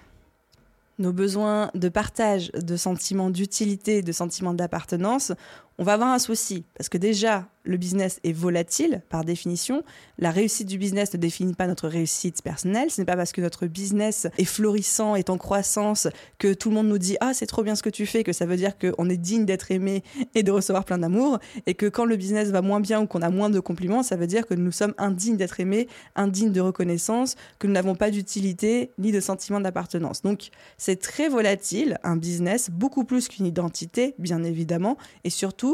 nos 0.98 1.12
besoins 1.12 1.70
de 1.74 1.88
partage, 1.88 2.50
de 2.52 2.76
sentiments 2.76 3.30
d'utilité, 3.30 4.02
de 4.02 4.12
sentiments 4.12 4.54
d'appartenance, 4.54 5.32
on 5.78 5.84
va 5.84 5.94
avoir 5.94 6.10
un 6.10 6.18
souci. 6.18 6.64
Parce 6.76 6.88
que 6.88 6.98
déjà, 6.98 7.46
le 7.62 7.76
business 7.76 8.18
est 8.24 8.32
volatile 8.32 9.02
par 9.10 9.24
définition. 9.24 9.84
La 10.18 10.30
réussite 10.30 10.66
du 10.66 10.78
business 10.78 11.12
ne 11.12 11.18
définit 11.18 11.54
pas 11.54 11.66
notre 11.66 11.86
réussite 11.86 12.42
personnelle. 12.42 12.90
Ce 12.90 13.00
n'est 13.00 13.04
pas 13.04 13.14
parce 13.14 13.30
que 13.30 13.40
notre 13.40 13.66
business 13.66 14.26
est 14.38 14.44
florissant, 14.44 15.14
est 15.14 15.30
en 15.30 15.36
croissance, 15.36 16.08
que 16.38 16.54
tout 16.54 16.70
le 16.70 16.76
monde 16.76 16.88
nous 16.88 16.98
dit 16.98 17.16
Ah, 17.20 17.34
c'est 17.34 17.46
trop 17.46 17.62
bien 17.62 17.76
ce 17.76 17.82
que 17.82 17.90
tu 17.90 18.06
fais, 18.06 18.24
que 18.24 18.32
ça 18.32 18.46
veut 18.46 18.56
dire 18.56 18.72
qu'on 18.78 19.08
est 19.08 19.18
digne 19.18 19.44
d'être 19.44 19.70
aimé 19.70 20.02
et 20.34 20.42
de 20.42 20.50
recevoir 20.50 20.84
plein 20.84 20.98
d'amour. 20.98 21.38
Et 21.66 21.74
que 21.74 21.86
quand 21.86 22.06
le 22.06 22.16
business 22.16 22.48
va 22.48 22.62
moins 22.62 22.80
bien 22.80 23.02
ou 23.02 23.06
qu'on 23.06 23.22
a 23.22 23.30
moins 23.30 23.50
de 23.50 23.60
compliments, 23.60 24.02
ça 24.02 24.16
veut 24.16 24.26
dire 24.26 24.46
que 24.46 24.54
nous 24.54 24.72
sommes 24.72 24.94
indignes 24.96 25.36
d'être 25.36 25.60
aimés, 25.60 25.88
indignes 26.16 26.52
de 26.52 26.60
reconnaissance, 26.60 27.36
que 27.58 27.66
nous 27.66 27.74
n'avons 27.74 27.94
pas 27.94 28.10
d'utilité 28.10 28.90
ni 28.98 29.12
de 29.12 29.20
sentiment 29.20 29.60
d'appartenance. 29.60 30.22
Donc, 30.22 30.48
c'est 30.78 31.00
très 31.00 31.28
volatile, 31.28 31.98
un 32.02 32.16
business, 32.16 32.70
beaucoup 32.70 33.04
plus 33.04 33.28
qu'une 33.28 33.46
identité, 33.46 34.14
bien 34.18 34.42
évidemment, 34.42 34.96
et 35.24 35.30
surtout, 35.30 35.67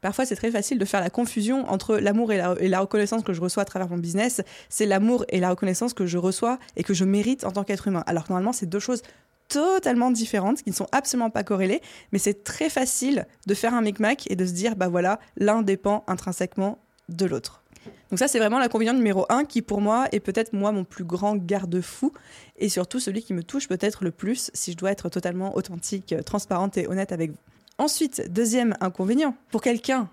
Parfois, 0.00 0.24
c'est 0.24 0.36
très 0.36 0.50
facile 0.50 0.78
de 0.78 0.84
faire 0.84 1.00
la 1.00 1.10
confusion 1.10 1.68
entre 1.68 1.96
l'amour 1.96 2.32
et 2.32 2.38
la, 2.38 2.80
reconnaissance 2.80 3.22
que 3.22 3.32
je 3.32 3.40
reçois 3.40 3.62
à 3.62 3.66
travers 3.66 3.88
mon 3.88 3.98
business. 3.98 4.40
C'est 4.68 4.86
l'amour 4.86 5.24
et 5.28 5.40
la 5.40 5.50
reconnaissance 5.50 5.92
que 5.92 6.06
je 6.06 6.18
reçois 6.18 6.58
et 6.76 6.82
que 6.82 6.94
je 6.94 7.04
mérite 7.04 7.44
en 7.44 7.50
tant 7.50 7.64
qu'être 7.64 7.88
humain. 7.88 8.02
Alors 8.06 8.24
que 8.24 8.30
normalement, 8.30 8.52
c'est 8.52 8.66
deux 8.66 8.78
choses 8.78 9.02
totalement 9.48 10.10
différentes, 10.10 10.62
qui 10.62 10.70
ne 10.70 10.74
sont 10.74 10.86
absolument 10.92 11.28
pas 11.28 11.42
corrélées, 11.42 11.82
mais 12.12 12.18
c'est 12.18 12.44
très 12.44 12.70
facile 12.70 13.26
de 13.46 13.54
faire 13.54 13.74
un 13.74 13.82
micmac 13.82 14.30
et 14.30 14.36
de 14.36 14.46
se 14.46 14.52
dire, 14.52 14.76
bah 14.76 14.88
voilà, 14.88 15.18
l'un 15.36 15.62
dépend 15.62 16.04
intrinsèquement 16.06 16.78
de 17.08 17.26
l'autre. 17.26 17.62
Donc 18.10 18.18
ça, 18.18 18.28
c'est 18.28 18.38
vraiment 18.38 18.58
l'inconvénient 18.58 18.94
numéro 18.94 19.26
un 19.28 19.44
qui, 19.44 19.60
pour 19.60 19.80
moi, 19.80 20.06
est 20.12 20.20
peut-être 20.20 20.52
moi 20.52 20.70
mon 20.70 20.84
plus 20.84 21.04
grand 21.04 21.36
garde-fou 21.36 22.12
et 22.58 22.68
surtout 22.68 23.00
celui 23.00 23.22
qui 23.22 23.34
me 23.34 23.42
touche 23.42 23.68
peut-être 23.68 24.04
le 24.04 24.12
plus 24.12 24.50
si 24.54 24.72
je 24.72 24.76
dois 24.76 24.92
être 24.92 25.08
totalement 25.08 25.56
authentique, 25.56 26.14
transparente 26.24 26.76
et 26.76 26.86
honnête 26.86 27.12
avec 27.12 27.30
vous. 27.30 27.38
Ensuite, 27.80 28.30
deuxième 28.30 28.76
inconvénient, 28.82 29.34
pour 29.50 29.62
quelqu'un 29.62 30.10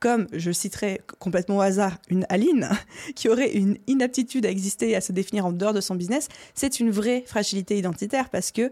comme 0.00 0.26
je 0.34 0.52
citerai 0.52 1.00
complètement 1.18 1.56
au 1.56 1.60
hasard 1.62 1.96
une 2.10 2.26
Aline, 2.28 2.68
qui 3.16 3.30
aurait 3.30 3.52
une 3.52 3.78
inaptitude 3.86 4.44
à 4.44 4.50
exister 4.50 4.90
et 4.90 4.96
à 4.96 5.00
se 5.00 5.12
définir 5.12 5.46
en 5.46 5.52
dehors 5.52 5.72
de 5.72 5.80
son 5.80 5.94
business, 5.94 6.28
c'est 6.54 6.78
une 6.78 6.90
vraie 6.90 7.24
fragilité 7.26 7.78
identitaire 7.78 8.28
parce 8.28 8.52
que 8.52 8.70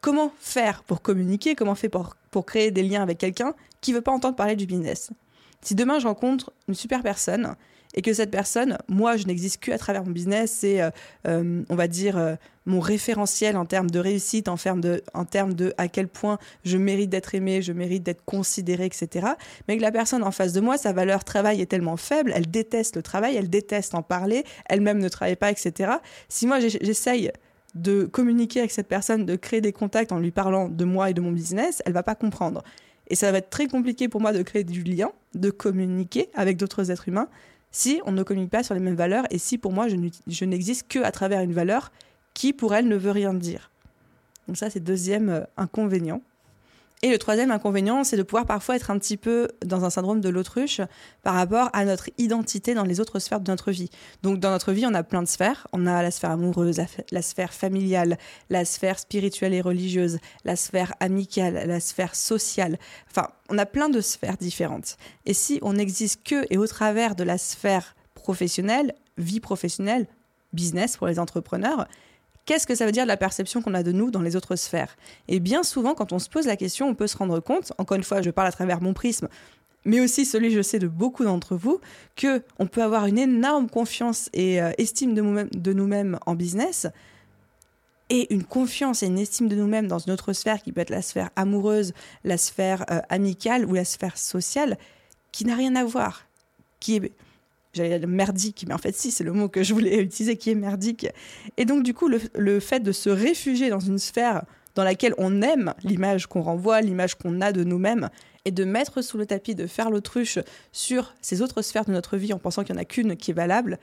comment 0.00 0.32
faire 0.40 0.82
pour 0.84 1.02
communiquer, 1.02 1.54
comment 1.54 1.74
faire 1.74 1.90
pour, 1.90 2.16
pour 2.30 2.46
créer 2.46 2.70
des 2.70 2.82
liens 2.82 3.02
avec 3.02 3.18
quelqu'un 3.18 3.54
qui 3.82 3.92
veut 3.92 4.00
pas 4.00 4.12
entendre 4.12 4.34
parler 4.34 4.56
du 4.56 4.64
business? 4.64 5.10
Si 5.60 5.74
demain 5.74 5.98
je 5.98 6.06
rencontre 6.06 6.54
une 6.68 6.74
super 6.74 7.02
personne 7.02 7.54
et 7.94 8.02
que 8.02 8.12
cette 8.12 8.30
personne, 8.30 8.76
moi, 8.88 9.16
je 9.16 9.26
n'existe 9.26 9.62
que 9.62 9.70
à 9.70 9.78
travers 9.78 10.04
mon 10.04 10.10
business, 10.10 10.50
c'est, 10.60 10.82
euh, 10.82 10.90
euh, 11.26 11.62
on 11.68 11.76
va 11.76 11.86
dire, 11.86 12.18
euh, 12.18 12.34
mon 12.66 12.80
référentiel 12.80 13.56
en 13.56 13.66
termes 13.66 13.90
de 13.90 13.98
réussite, 14.00 14.48
en 14.48 14.56
termes 14.56 14.80
de, 14.80 15.02
en 15.14 15.24
termes 15.24 15.54
de 15.54 15.72
à 15.78 15.86
quel 15.88 16.08
point 16.08 16.38
je 16.64 16.76
mérite 16.76 17.10
d'être 17.10 17.34
aimé, 17.34 17.62
je 17.62 17.72
mérite 17.72 18.02
d'être 18.02 18.24
considéré, 18.24 18.86
etc. 18.86 19.28
Mais 19.68 19.76
que 19.76 19.82
la 19.82 19.92
personne 19.92 20.24
en 20.24 20.32
face 20.32 20.52
de 20.52 20.60
moi, 20.60 20.76
sa 20.76 20.92
valeur 20.92 21.24
travail 21.24 21.60
est 21.60 21.66
tellement 21.66 21.96
faible, 21.96 22.32
elle 22.34 22.50
déteste 22.50 22.96
le 22.96 23.02
travail, 23.02 23.36
elle 23.36 23.50
déteste 23.50 23.94
en 23.94 24.02
parler, 24.02 24.44
elle-même 24.68 24.98
ne 24.98 25.08
travaille 25.08 25.36
pas, 25.36 25.50
etc. 25.50 25.92
Si 26.28 26.46
moi, 26.46 26.58
j'essaye 26.60 27.30
de 27.74 28.04
communiquer 28.04 28.60
avec 28.60 28.70
cette 28.70 28.88
personne, 28.88 29.26
de 29.26 29.36
créer 29.36 29.60
des 29.60 29.72
contacts 29.72 30.12
en 30.12 30.18
lui 30.18 30.30
parlant 30.30 30.68
de 30.68 30.84
moi 30.84 31.10
et 31.10 31.14
de 31.14 31.20
mon 31.20 31.32
business, 31.32 31.82
elle 31.86 31.92
va 31.92 32.02
pas 32.02 32.14
comprendre. 32.14 32.62
Et 33.08 33.14
ça 33.14 33.30
va 33.30 33.38
être 33.38 33.50
très 33.50 33.66
compliqué 33.66 34.08
pour 34.08 34.20
moi 34.20 34.32
de 34.32 34.42
créer 34.42 34.64
du 34.64 34.82
lien, 34.82 35.12
de 35.34 35.50
communiquer 35.50 36.30
avec 36.34 36.56
d'autres 36.56 36.90
êtres 36.90 37.08
humains 37.08 37.28
si 37.74 38.00
on 38.06 38.12
ne 38.12 38.22
communique 38.22 38.52
pas 38.52 38.62
sur 38.62 38.72
les 38.74 38.80
mêmes 38.80 38.94
valeurs 38.94 39.24
et 39.30 39.38
si 39.38 39.58
pour 39.58 39.72
moi 39.72 39.88
je 39.88 40.44
n'existe 40.44 40.86
que 40.86 41.00
à 41.00 41.10
travers 41.10 41.40
une 41.40 41.52
valeur 41.52 41.90
qui 42.32 42.52
pour 42.52 42.72
elle 42.72 42.86
ne 42.86 42.94
veut 42.94 43.10
rien 43.10 43.34
dire. 43.34 43.72
Donc 44.46 44.56
ça 44.56 44.70
c'est 44.70 44.78
deuxième 44.78 45.28
euh, 45.28 45.40
inconvénient. 45.56 46.22
Et 47.04 47.10
le 47.10 47.18
troisième 47.18 47.50
inconvénient, 47.50 48.02
c'est 48.02 48.16
de 48.16 48.22
pouvoir 48.22 48.46
parfois 48.46 48.76
être 48.76 48.90
un 48.90 48.98
petit 48.98 49.18
peu 49.18 49.48
dans 49.62 49.84
un 49.84 49.90
syndrome 49.90 50.22
de 50.22 50.30
l'autruche 50.30 50.80
par 51.22 51.34
rapport 51.34 51.68
à 51.74 51.84
notre 51.84 52.08
identité 52.16 52.72
dans 52.72 52.82
les 52.82 52.98
autres 52.98 53.18
sphères 53.18 53.42
de 53.42 53.50
notre 53.50 53.72
vie. 53.72 53.90
Donc 54.22 54.40
dans 54.40 54.48
notre 54.48 54.72
vie, 54.72 54.86
on 54.86 54.94
a 54.94 55.02
plein 55.02 55.20
de 55.20 55.28
sphères. 55.28 55.66
On 55.74 55.86
a 55.86 56.02
la 56.02 56.10
sphère 56.10 56.30
amoureuse, 56.30 56.80
la, 57.10 57.20
sphère 57.20 57.52
familiale, 57.52 58.16
la 58.48 58.64
sphère 58.64 58.98
spirituelle 58.98 59.52
et 59.52 59.60
religieuse, 59.60 60.16
la 60.46 60.56
sphère 60.56 60.94
amicale, 60.98 61.64
la 61.66 61.78
sphère 61.78 62.14
sociale. 62.14 62.78
Enfin, 63.10 63.28
on 63.50 63.58
a 63.58 63.66
plein 63.66 63.90
de 63.90 64.00
sphères 64.00 64.38
différentes. 64.38 64.96
Et 65.26 65.34
si 65.34 65.58
on 65.60 65.74
n'existe 65.74 66.22
que 66.26 66.46
et 66.48 66.56
au 66.56 66.66
travers 66.66 67.16
de 67.16 67.22
la 67.22 67.36
sphère 67.36 67.96
professionnelle, 68.14 68.94
vie 69.18 69.40
professionnelle, 69.40 70.06
business 70.54 70.96
pour 70.96 71.08
les 71.08 71.18
entrepreneurs, 71.18 71.86
Qu'est-ce 72.46 72.66
que 72.66 72.74
ça 72.74 72.84
veut 72.84 72.92
dire 72.92 73.04
de 73.04 73.08
la 73.08 73.16
perception 73.16 73.62
qu'on 73.62 73.74
a 73.74 73.82
de 73.82 73.92
nous 73.92 74.10
dans 74.10 74.20
les 74.20 74.36
autres 74.36 74.56
sphères? 74.56 74.96
Et 75.28 75.40
bien 75.40 75.62
souvent, 75.62 75.94
quand 75.94 76.12
on 76.12 76.18
se 76.18 76.28
pose 76.28 76.46
la 76.46 76.56
question, 76.56 76.88
on 76.88 76.94
peut 76.94 77.06
se 77.06 77.16
rendre 77.16 77.40
compte, 77.40 77.72
encore 77.78 77.96
une 77.96 78.04
fois, 78.04 78.20
je 78.20 78.30
parle 78.30 78.48
à 78.48 78.52
travers 78.52 78.82
mon 78.82 78.92
prisme, 78.92 79.28
mais 79.86 80.00
aussi 80.00 80.24
celui, 80.24 80.50
je 80.50 80.62
sais, 80.62 80.78
de 80.78 80.88
beaucoup 80.88 81.24
d'entre 81.24 81.56
vous, 81.56 81.80
que 82.16 82.42
on 82.58 82.66
peut 82.66 82.82
avoir 82.82 83.06
une 83.06 83.18
énorme 83.18 83.68
confiance 83.68 84.28
et 84.32 84.60
euh, 84.60 84.72
estime 84.78 85.14
de 85.14 85.72
nous-mêmes 85.72 86.18
en 86.26 86.34
business, 86.34 86.86
et 88.10 88.32
une 88.32 88.44
confiance 88.44 89.02
et 89.02 89.06
une 89.06 89.18
estime 89.18 89.48
de 89.48 89.56
nous-mêmes 89.56 89.88
dans 89.88 89.98
une 89.98 90.12
autre 90.12 90.32
sphère 90.32 90.62
qui 90.62 90.72
peut 90.72 90.80
être 90.80 90.90
la 90.90 91.02
sphère 91.02 91.30
amoureuse, 91.36 91.94
la 92.22 92.36
sphère 92.36 92.84
euh, 92.90 93.00
amicale 93.08 93.64
ou 93.64 93.74
la 93.74 93.84
sphère 93.84 94.18
sociale, 94.18 94.78
qui 95.32 95.44
n'a 95.44 95.56
rien 95.56 95.74
à 95.76 95.84
voir, 95.84 96.26
qui 96.80 96.96
est 96.96 97.12
j'allais 97.74 97.98
dire 97.98 98.08
merdique, 98.08 98.64
mais 98.66 98.74
en 98.74 98.78
fait 98.78 98.94
si, 98.94 99.10
c'est 99.10 99.24
le 99.24 99.32
mot 99.32 99.48
que 99.48 99.62
je 99.62 99.74
voulais 99.74 100.00
utiliser 100.00 100.36
qui 100.36 100.50
est 100.50 100.54
merdique. 100.54 101.06
Et 101.56 101.64
donc 101.64 101.82
du 101.82 101.94
coup, 101.94 102.08
le, 102.08 102.60
fait 102.60 102.80
de 102.80 102.92
se 102.92 103.10
réfugier 103.10 103.70
dans 103.70 103.80
une 103.80 103.98
sphère 103.98 104.44
dans 104.74 104.84
laquelle 104.84 105.14
on 105.18 105.42
aime 105.42 105.74
l'image 105.82 106.26
qu'on 106.26 106.42
renvoie, 106.42 106.80
l'image 106.80 107.14
qu'on 107.14 107.40
a 107.40 107.52
de 107.52 107.62
nous-mêmes, 107.62 108.10
et 108.44 108.50
de 108.50 108.64
mettre 108.64 109.02
sous 109.02 109.16
le 109.18 109.26
tapis, 109.26 109.54
de 109.54 109.66
faire 109.66 109.90
l'autruche 109.90 110.38
sur 110.72 111.14
ces 111.22 111.42
autres 111.42 111.62
sphères 111.62 111.84
de 111.84 111.92
notre 111.92 112.16
vie 112.16 112.32
en 112.32 112.38
pensant 112.38 112.64
qu'il 112.64 112.74
n'y 112.74 112.80
en 112.80 112.82
a 112.82 112.84
qu'une 112.84 113.16
qui 113.16 113.30
est 113.30 113.34
valable, 113.34 113.78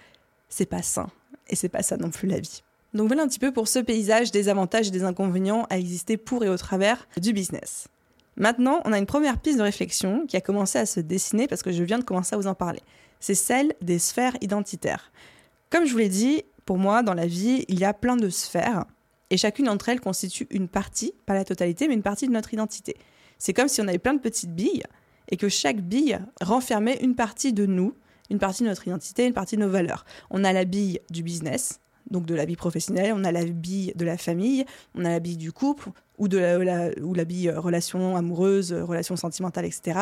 c'est 0.50 0.66
pas 0.66 0.82
sain. 0.82 1.10
Et 1.50 1.56
c'est 1.56 1.70
pas 1.70 1.82
ça 1.82 1.98
non 1.98 2.12
plus 2.12 2.28
la 2.28 2.40
vie. 2.40 2.62
Donc 2.94 3.08
voilà 3.08 3.24
un 3.24 3.28
petit 3.28 3.40
peu 3.40 3.52
pour 3.52 3.68
ce 3.68 3.80
paysage 3.80 4.32
des 4.32 4.50
avantages 4.50 4.90
et 4.90 4.92
des 4.92 5.04
inconvénients 5.04 5.66
à 5.70 5.78
exister 5.78 6.18
pour 6.18 6.44
et 6.44 6.50
au 6.50 6.58
travers 6.58 7.08
du 7.18 7.34
business. 7.34 7.88
Maintenant, 8.42 8.82
on 8.84 8.92
a 8.92 8.98
une 8.98 9.06
première 9.06 9.40
piste 9.40 9.58
de 9.58 9.64
réflexion 9.64 10.26
qui 10.28 10.36
a 10.36 10.42
commencé 10.42 10.78
à 10.78 10.86
se 10.86 11.00
dessiner 11.00 11.48
parce 11.48 11.64
que 11.64 11.72
je 11.72 11.84
viens 11.84 12.00
de 12.00 12.04
commencer 12.04 12.36
à 12.36 12.38
vous 12.38 12.48
en 12.48 12.56
parler 12.56 12.82
c'est 13.22 13.36
celle 13.36 13.74
des 13.82 14.00
sphères 14.00 14.36
identitaires. 14.42 15.14
Comme 15.70 15.86
je 15.86 15.94
vous 15.94 16.00
l'ai 16.00 16.10
dit, 16.10 16.44
pour 16.66 16.78
moi, 16.78 17.04
dans 17.04 17.14
la 17.14 17.28
vie, 17.28 17.64
il 17.70 17.80
y 17.80 17.86
a 17.86 17.94
plein 17.94 18.18
de 18.18 18.30
sphères, 18.30 18.84
et 19.30 19.38
chacune 19.38 19.66
d'entre 19.66 19.88
elles 19.88 20.02
constitue 20.02 20.48
une 20.50 20.68
partie, 20.68 21.14
pas 21.26 21.36
la 21.36 21.46
totalité, 21.46 21.88
mais 21.88 21.94
une 21.94 22.02
partie 22.02 22.28
de 22.28 22.34
notre 22.34 22.54
identité. 22.54 22.98
C'est 23.38 23.54
comme 23.54 23.70
si 23.70 23.80
on 23.80 23.88
avait 23.88 24.00
plein 24.00 24.14
de 24.14 24.20
petites 24.20 24.54
billes, 24.54 24.84
et 25.30 25.38
que 25.38 25.48
chaque 25.48 25.80
bille 25.80 26.20
renfermait 26.42 26.98
une 27.02 27.16
partie 27.16 27.54
de 27.54 27.66
nous, 27.66 27.96
une 28.30 28.40
partie 28.40 28.64
de 28.64 28.68
notre 28.68 28.88
identité, 28.88 29.26
une 29.26 29.34
partie 29.34 29.56
de 29.56 29.62
nos 29.62 29.70
valeurs. 29.70 30.04
On 30.30 30.44
a 30.44 30.52
la 30.52 30.66
bille 30.66 31.00
du 31.10 31.24
business, 31.24 31.80
donc 32.10 32.26
de 32.26 32.36
la 32.36 32.46
vie 32.46 32.56
professionnelle, 32.56 33.14
on 33.16 33.24
a 33.24 33.32
la 33.32 33.46
bille 33.46 33.94
de 33.96 34.04
la 34.04 34.18
famille, 34.18 34.66
on 34.96 35.06
a 35.06 35.10
la 35.10 35.20
bille 35.20 35.38
du 35.38 35.52
couple, 35.52 35.90
ou 36.22 36.28
de 36.28 36.38
la, 36.38 36.92
ou 37.02 37.16
la 37.16 37.26
bille 37.26 37.50
euh, 37.50 37.60
relation 37.60 38.16
amoureuse, 38.16 38.72
euh, 38.72 38.86
relation 38.86 39.16
sentimentale, 39.16 39.66
etc. 39.66 40.00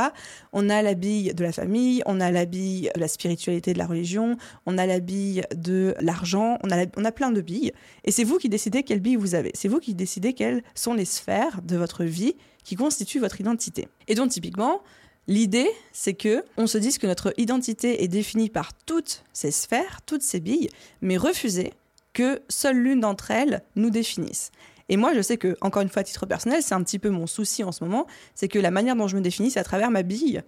On 0.51 0.69
a 0.69 0.81
la 0.81 0.93
bille 0.93 1.33
de 1.33 1.43
la 1.43 1.53
famille, 1.53 2.03
on 2.05 2.19
a 2.19 2.29
la 2.29 2.45
bille 2.45 2.91
de 2.93 2.99
la 2.99 3.07
spiritualité, 3.07 3.71
de 3.71 3.77
la 3.77 3.88
religion, 3.88 4.35
on 4.65 4.77
a 4.77 4.85
la 4.85 4.99
bille 4.99 5.43
de 5.55 5.95
l'argent, 6.01 6.59
on 6.63 6.71
a, 6.71 6.85
on 6.97 7.05
a 7.05 7.11
plein 7.13 7.31
de 7.31 7.39
billes. 7.39 7.71
Et 8.03 8.11
c'est 8.11 8.25
vous 8.25 8.38
qui 8.38 8.49
décidez 8.49 8.83
quelle 8.83 8.99
bille 8.99 9.15
vous 9.15 9.33
avez. 9.33 9.51
C'est 9.53 9.69
vous 9.69 9.79
qui 9.79 9.95
décidez 9.95 10.33
quelles 10.33 10.61
sont 10.75 10.93
les 10.93 11.05
sphères 11.05 11.61
de 11.63 11.77
votre 11.77 12.03
vie 12.03 12.35
qui 12.65 12.75
constituent 12.75 13.19
votre 13.19 13.39
identité. 13.39 13.88
Et 14.09 14.15
donc 14.15 14.29
typiquement, 14.29 14.81
L'idée, 15.27 15.69
c'est 15.93 16.15
que 16.15 16.43
on 16.57 16.65
se 16.65 16.79
dise 16.79 16.97
que 16.97 17.05
notre 17.05 17.35
identité 17.38 18.03
est 18.03 18.07
définie 18.07 18.49
par 18.49 18.73
toutes 18.73 19.23
ces 19.31 19.51
sphères, 19.51 19.99
toutes 20.07 20.23
ces 20.23 20.39
billes, 20.39 20.69
mais 21.01 21.17
refuser 21.17 21.71
que 22.13 22.41
seule 22.49 22.77
l'une 22.77 23.01
d'entre 23.01 23.31
elles 23.31 23.63
nous 23.75 23.89
définisse. 23.89 24.51
Et 24.89 24.97
moi, 24.97 25.13
je 25.13 25.21
sais 25.21 25.37
que, 25.37 25.55
encore 25.61 25.83
une 25.83 25.89
fois, 25.89 26.01
à 26.01 26.03
titre 26.03 26.25
personnel, 26.25 26.63
c'est 26.63 26.73
un 26.73 26.83
petit 26.83 26.99
peu 26.99 27.09
mon 27.09 27.27
souci 27.27 27.63
en 27.63 27.71
ce 27.71 27.83
moment, 27.83 28.07
c'est 28.33 28.47
que 28.47 28.59
la 28.59 28.71
manière 28.71 28.95
dont 28.95 29.07
je 29.07 29.15
me 29.15 29.21
définis, 29.21 29.51
c'est 29.51 29.59
à 29.59 29.63
travers 29.63 29.91
ma 29.91 30.01
bille 30.03 30.41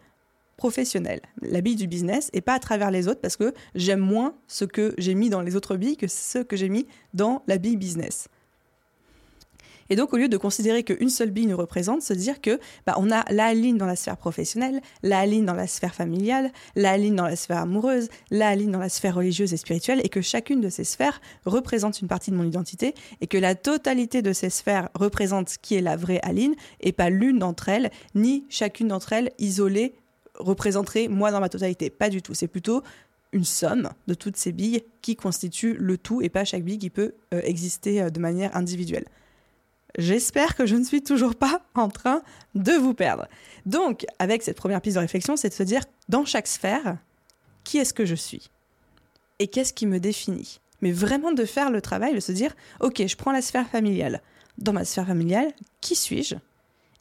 professionnelle, 0.58 1.22
la 1.42 1.62
bille 1.62 1.76
du 1.76 1.88
business, 1.88 2.30
et 2.34 2.42
pas 2.42 2.54
à 2.54 2.60
travers 2.60 2.92
les 2.92 3.08
autres, 3.08 3.22
parce 3.22 3.38
que 3.38 3.54
j'aime 3.76 4.00
moins 4.00 4.36
ce 4.48 4.66
que 4.66 4.94
j'ai 4.98 5.16
mis 5.16 5.30
dans 5.30 5.42
les 5.42 5.56
autres 5.56 5.76
billes 5.76 5.98
que 5.98 6.08
ce 6.08 6.40
que 6.40 6.56
j'ai 6.56 6.70
mis 6.70 6.88
dans 7.14 7.44
la 7.48 7.58
bille 7.58 7.78
business. 7.78 8.28
Et 9.92 9.98
donc, 9.98 10.14
au 10.14 10.18
lieu 10.18 10.30
de 10.30 10.38
considérer 10.38 10.84
qu'une 10.84 11.10
seule 11.10 11.32
bille 11.32 11.48
nous 11.48 11.58
représente, 11.58 12.02
se 12.02 12.14
dire 12.14 12.40
que 12.40 12.62
bah, 12.88 12.96
on 12.98 13.12
a 13.12 13.26
la 13.30 13.54
ligne 13.54 13.78
dans 13.78 13.86
la 13.86 13.98
sphère 13.98 14.16
professionnelle, 14.16 14.80
la 15.04 15.26
ligne 15.26 15.44
dans 15.44 15.54
la 15.54 15.68
sphère 15.68 15.94
familiale, 15.94 16.50
la 16.78 16.98
ligne 16.98 17.16
dans 17.16 17.26
la 17.26 17.36
sphère 17.36 17.58
amoureuse, 17.58 18.08
la 18.30 18.56
ligne 18.56 18.72
dans 18.72 18.80
la 18.80 18.88
sphère 18.88 19.16
religieuse 19.16 19.52
et 19.52 19.58
spirituelle, 19.58 20.00
et 20.06 20.08
que 20.08 20.22
chacune 20.22 20.62
de 20.62 20.70
ces 20.70 20.86
sphères 20.86 21.20
représente 21.46 22.00
une 22.00 22.08
partie 22.08 22.32
de 22.32 22.38
mon 22.38 22.46
identité, 22.46 22.96
et 23.20 23.28
que 23.28 23.38
la 23.38 23.54
totalité 23.54 24.22
de 24.22 24.32
ces 24.32 24.50
sphères 24.50 24.88
représente 24.96 25.58
qui 25.62 25.76
est 25.76 25.82
la 25.82 25.98
vraie 25.98 26.22
Aline, 26.24 26.56
et 26.80 26.94
pas 26.94 27.10
l'une 27.10 27.40
d'entre 27.40 27.68
elles, 27.68 27.92
ni 28.16 28.46
chacune 28.48 28.88
d'entre 28.88 29.12
elles 29.12 29.32
isolée 29.40 29.94
représenterait 30.36 31.10
moi 31.10 31.32
dans 31.32 31.42
ma 31.42 31.50
totalité. 31.50 31.90
Pas 31.90 32.08
du 32.08 32.22
tout. 32.22 32.34
C'est 32.34 32.48
plutôt 32.48 32.82
une 33.34 33.44
somme 33.44 33.90
de 34.08 34.14
toutes 34.14 34.38
ces 34.38 34.54
billes 34.54 34.84
qui 35.02 35.18
constituent 35.18 35.76
le 35.78 35.98
tout 35.98 36.22
et 36.22 36.30
pas 36.30 36.46
chaque 36.46 36.64
bille 36.64 36.80
qui 36.80 36.90
peut 36.90 37.14
euh, 37.34 37.42
exister 37.44 38.02
euh, 38.02 38.10
de 38.10 38.22
manière 38.22 38.56
individuelle. 38.56 39.06
J'espère 39.98 40.56
que 40.56 40.66
je 40.66 40.76
ne 40.76 40.84
suis 40.84 41.04
toujours 41.04 41.36
pas 41.36 41.62
en 41.76 41.90
train 41.90 42.22
de 42.56 42.74
vous 42.74 42.94
perdre. 42.94 43.28
Donc, 43.66 44.06
avec 44.20 44.44
cette 44.44 44.58
première 44.58 44.82
piste 44.82 44.96
de 44.96 45.02
réflexion, 45.02 45.36
c'est 45.36 45.50
de 45.50 45.54
se 45.54 45.64
dire, 45.64 45.84
dans 46.10 46.26
chaque 46.26 46.48
sphère, 46.48 46.98
qui 47.64 47.78
est-ce 47.78 47.94
que 47.94 48.06
je 48.06 48.16
suis? 48.16 48.50
Et 49.40 49.48
qu'est-ce 49.48 49.74
qui 49.74 49.86
me 49.86 50.00
définit? 50.00 50.60
Mais 50.82 50.92
vraiment 50.92 51.32
de 51.32 51.46
faire 51.46 51.70
le 51.70 51.82
travail, 51.82 52.16
de 52.16 52.20
se 52.20 52.32
dire, 52.32 52.56
ok, 52.80 53.06
je 53.06 53.16
prends 53.16 53.32
la 53.32 53.42
sphère 53.42 53.68
familiale. 53.68 54.22
Dans 54.58 54.74
ma 54.74 54.86
sphère 54.86 55.08
familiale, 55.08 55.54
qui 55.80 55.96
suis-je? 55.96 56.36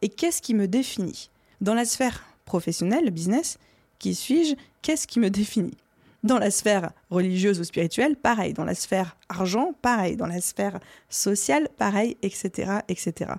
Et 0.03 0.09
qu'est-ce 0.09 0.43
qui 0.43 0.55
me 0.55 0.67
définit? 0.67 1.31
Dans 1.61 1.75
la 1.75 1.85
sphère 1.85 2.25
professionnelle, 2.45 3.05
le 3.05 3.11
business, 3.11 3.59
qui 3.99 4.15
suis-je? 4.15 4.55
Qu'est-ce 4.83 5.07
qui 5.07 5.21
me 5.21 5.31
définit? 5.31 5.77
Dans 6.23 6.39
la 6.39 6.50
sphère 6.50 6.93
religieuse 7.11 7.61
ou 7.61 7.65
spirituelle, 7.65 8.17
pareil. 8.17 8.53
Dans 8.53 8.65
la 8.65 8.75
sphère 8.75 9.17
argent, 9.29 9.75
pareil. 9.81 10.17
Dans 10.17 10.27
la 10.27 10.41
sphère 10.41 10.79
sociale, 11.09 11.69
pareil, 11.79 12.17
etc., 12.23 12.81
etc. 12.89 13.33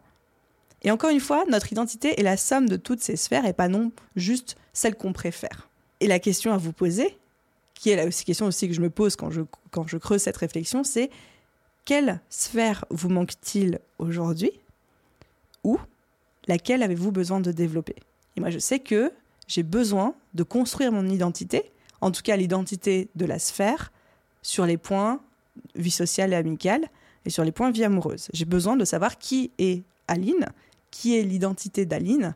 Et 0.84 0.92
encore 0.92 1.12
une 1.12 1.20
fois, 1.20 1.46
notre 1.50 1.72
identité 1.72 2.20
est 2.20 2.24
la 2.24 2.38
somme 2.38 2.68
de 2.68 2.76
toutes 2.76 3.02
ces 3.02 3.16
sphères 3.16 3.46
et 3.46 3.54
pas 3.54 3.68
non 3.68 3.92
juste 4.16 4.56
celle 4.74 4.96
qu'on 4.96 5.14
préfère. 5.14 5.70
Et 6.00 6.08
la 6.08 6.20
question 6.20 6.54
à 6.54 6.58
vous 6.58 6.74
poser, 6.74 7.18
qui 7.76 7.92
est 7.92 7.96
la 7.96 8.10
question 8.10 8.48
aussi 8.48 8.68
que 8.68 8.74
je 8.74 8.82
me 8.82 8.90
pose 8.90 9.16
quand 9.16 9.30
je, 9.30 9.42
quand 9.70 9.88
je 9.88 9.98
creuse 9.98 10.22
cette 10.22 10.38
réflexion, 10.38 10.84
c'est 10.84 11.12
quelle 11.86 12.20
sphère 12.30 12.86
vous 12.90 13.10
manque-t-il 13.10 13.80
aujourd'hui 14.00 14.52
ou 15.64 15.78
laquelle 16.48 16.82
avez-vous 16.82 17.12
besoin 17.12 17.40
de 17.40 17.52
développer? 17.52 17.96
Et 18.36 18.40
moi, 18.40 18.50
je 18.50 18.60
sais 18.60 18.80
que 18.80 19.12
j'ai 19.48 19.64
besoin 19.64 20.16
de 20.34 20.44
construire 20.44 20.92
mon 20.92 21.08
identité 21.08 21.72
en 22.02 22.12
tout 22.12 22.22
cas 22.22 22.36
l'identité 22.36 23.10
de 23.16 23.26
la 23.26 23.40
sphère, 23.40 23.92
sur 24.42 24.66
les 24.66 24.78
points 24.78 25.22
vie 25.76 25.92
sociale 25.92 26.34
et 26.34 26.36
amicale 26.36 26.88
et 27.26 27.30
sur 27.30 27.44
les 27.44 27.52
points 27.52 27.72
vie 27.72 27.84
amoureuse. 27.84 28.30
J'ai 28.34 28.46
besoin 28.46 28.76
de 28.76 28.86
savoir 28.86 29.18
qui 29.18 29.52
est 29.58 29.84
Aline, 30.08 30.48
qui 30.90 31.18
est 31.18 31.24
l'identité 31.24 31.86
d'Aline, 31.86 32.36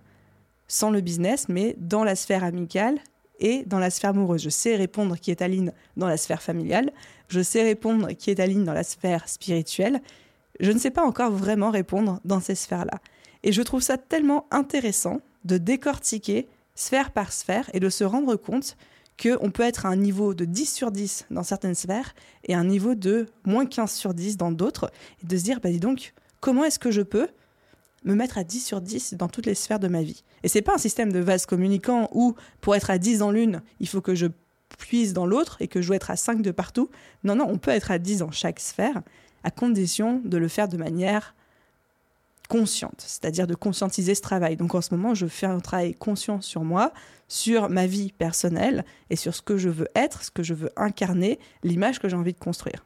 sans 0.68 0.92
le 0.92 1.02
business, 1.02 1.48
mais 1.50 1.76
dans 1.80 2.04
la 2.04 2.16
sphère 2.16 2.44
amicale 2.44 3.00
et 3.40 3.64
dans 3.66 3.80
la 3.80 3.90
sphère 3.90 4.12
amoureuse. 4.12 4.42
Je 4.42 4.50
sais 4.50 4.76
répondre 4.76 5.18
qui 5.18 5.32
est 5.32 5.42
Aline 5.42 5.74
dans 5.98 6.08
la 6.08 6.18
sphère 6.18 6.42
familiale, 6.42 6.92
je 7.28 7.42
sais 7.42 7.64
répondre 7.64 8.10
qui 8.14 8.30
est 8.30 8.40
Aline 8.40 8.64
dans 8.64 8.74
la 8.74 8.84
sphère 8.84 9.28
spirituelle. 9.28 10.02
Je 10.60 10.72
ne 10.72 10.80
sais 10.80 10.92
pas 10.92 11.04
encore 11.04 11.32
vraiment 11.32 11.72
répondre 11.72 12.20
dans 12.24 12.40
ces 12.40 12.56
sphères-là. 12.56 13.00
Et 13.44 13.52
je 13.52 13.62
trouve 13.62 13.82
ça 13.82 13.98
tellement 13.98 14.46
intéressant 14.52 15.20
de 15.44 15.58
décortiquer 15.58 16.48
sphère 16.76 17.12
par 17.12 17.32
sphère 17.32 17.70
et 17.74 17.80
de 17.80 17.90
se 17.90 18.04
rendre 18.04 18.36
compte 18.36 18.78
qu'on 19.22 19.52
peut 19.52 19.64
être 19.64 19.86
à 19.86 19.90
un 19.90 19.96
niveau 19.96 20.34
de 20.34 20.46
10 20.46 20.74
sur 20.74 20.92
10 20.92 21.28
dans 21.32 21.44
certaines 21.44 21.76
sphères 21.76 22.14
et 22.44 22.54
un 22.54 22.66
niveau 22.66 22.96
de 22.96 23.28
moins 23.46 23.66
15 23.66 23.92
sur 23.92 24.14
10 24.14 24.38
dans 24.38 24.52
d'autres, 24.52 24.92
et 25.24 25.28
de 25.28 25.38
se 25.38 25.44
dire, 25.44 25.60
bah 25.62 25.70
dis 25.70 25.80
donc, 25.80 26.14
comment 26.42 26.66
est-ce 26.66 26.80
que 26.80 26.92
je 26.92 27.02
peux 27.02 27.28
me 28.04 28.14
mettre 28.14 28.38
à 28.38 28.44
10 28.44 28.60
sur 28.60 28.82
10 28.82 29.16
dans 29.16 29.28
toutes 29.28 29.46
les 29.46 29.56
sphères 29.56 29.80
de 29.80 29.88
ma 29.88 30.04
vie? 30.04 30.24
Et 30.44 30.48
c'est 30.48 30.62
pas 30.62 30.76
un 30.76 30.80
système 30.80 31.12
de 31.12 31.20
vase 31.20 31.46
communicant 31.46 32.10
où, 32.14 32.36
pour 32.62 32.76
être 32.76 32.90
à 32.90 32.98
10 32.98 33.20
dans 33.20 33.32
l'une, 33.32 33.62
il 33.80 33.88
faut 33.88 34.02
que 34.02 34.16
je 34.16 34.28
puise 34.78 35.14
dans 35.14 35.26
l'autre 35.26 35.58
et 35.62 35.68
que 35.68 35.82
je 35.82 35.88
dois 35.88 35.96
être 35.96 36.12
à 36.12 36.18
5 36.18 36.42
de 36.42 36.52
partout. 36.52 36.90
Non, 37.24 37.36
non, 37.36 37.48
on 37.50 37.58
peut 37.58 37.72
être 37.72 37.92
à 37.92 38.00
10 38.00 38.20
dans 38.20 38.32
chaque 38.32 38.60
sphère, 38.60 39.02
à 39.44 39.52
condition 39.52 40.22
de 40.26 40.38
le 40.38 40.48
faire 40.48 40.68
de 40.68 40.78
manière 40.78 41.36
consciente, 42.48 43.04
c'est-à-dire 43.06 43.48
de 43.48 43.56
conscientiser 43.56 44.16
ce 44.16 44.22
travail. 44.22 44.58
Donc 44.58 44.75
en 44.75 44.82
ce 44.82 44.94
moment, 44.94 45.14
je 45.14 45.28
fais 45.28 45.46
un 45.46 45.60
travail 45.60 45.94
conscient 45.96 46.42
sur 46.42 46.64
moi, 46.64 46.92
sur 47.28 47.70
ma 47.70 47.88
vie 47.88 48.12
personnelle 48.12 48.86
et 49.10 49.16
sur 49.16 49.36
ce 49.36 49.42
que 49.42 49.58
je 49.58 49.70
veux 49.70 49.88
être, 49.96 50.24
ce 50.24 50.32
que 50.32 50.44
je 50.44 50.54
veux 50.54 50.70
incarner, 50.75 51.40
l'image 51.64 52.00
que 52.00 52.10
j'ai 52.10 52.16
envie 52.16 52.34
de 52.34 52.40
construire. 52.40 52.86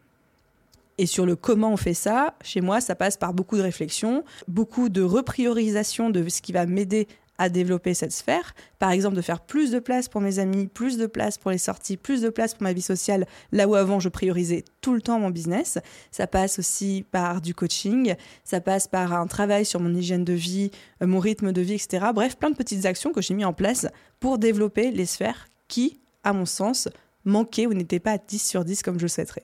Et 0.98 1.06
sur 1.06 1.26
le 1.26 1.36
comment 1.36 1.72
on 1.72 1.78
fait 1.78 1.94
ça, 1.94 2.36
chez 2.42 2.60
moi, 2.60 2.82
ça 2.82 2.94
passe 2.94 3.16
par 3.16 3.34
beaucoup 3.34 3.56
de 3.56 3.62
réflexion, 3.62 4.26
beaucoup 4.50 4.90
de 4.90 5.02
repriorisation 5.02 6.10
de 6.10 6.28
ce 6.28 6.42
qui 6.42 6.52
va 6.52 6.66
m'aider 6.66 7.08
à 7.40 7.50
développer 7.50 7.96
cette 7.96 8.12
sphère. 8.12 8.54
Par 8.78 8.92
exemple, 8.92 9.16
de 9.16 9.22
faire 9.22 9.40
plus 9.40 9.72
de 9.72 9.80
place 9.80 10.08
pour 10.08 10.22
mes 10.22 10.38
amis, 10.38 10.68
plus 10.68 10.98
de 10.98 11.08
place 11.08 11.40
pour 11.40 11.50
les 11.50 11.58
sorties, 11.58 11.98
plus 11.98 12.22
de 12.22 12.30
place 12.30 12.54
pour 12.54 12.64
ma 12.64 12.74
vie 12.74 12.82
sociale, 12.82 13.26
là 13.52 13.68
où 13.68 13.74
avant 13.74 14.00
je 14.00 14.10
priorisais 14.10 14.64
tout 14.82 14.94
le 14.94 15.02
temps 15.02 15.20
mon 15.20 15.32
business. 15.32 15.80
Ça 16.12 16.28
passe 16.28 16.60
aussi 16.60 17.06
par 17.10 17.42
du 17.42 17.56
coaching, 17.56 18.16
ça 18.44 18.62
passe 18.62 18.88
par 18.88 19.14
un 19.14 19.26
travail 19.26 19.66
sur 19.66 19.80
mon 19.80 19.96
hygiène 19.96 20.26
de 20.26 20.34
vie, 20.34 20.70
euh, 21.02 21.08
mon 21.08 21.20
rythme 21.20 21.52
de 21.52 21.62
vie, 21.62 21.76
etc. 21.76 22.08
Bref, 22.14 22.38
plein 22.38 22.52
de 22.52 22.56
petites 22.56 22.86
actions 22.86 23.14
que 23.14 23.22
j'ai 23.22 23.34
mis 23.34 23.46
en 23.46 23.54
place 23.54 23.88
pour 24.20 24.38
développer 24.38 24.92
les 24.92 25.06
sphères 25.06 25.48
qui, 25.68 26.00
à 26.24 26.34
mon 26.34 26.46
sens, 26.46 26.90
manquaient 27.24 27.68
ou 27.68 27.74
n'étaient 27.74 28.00
pas 28.00 28.14
à 28.14 28.18
10 28.18 28.40
sur 28.40 28.66
10 28.66 28.84
comme 28.84 29.00
je 29.00 29.08
souhaiterais. 29.08 29.44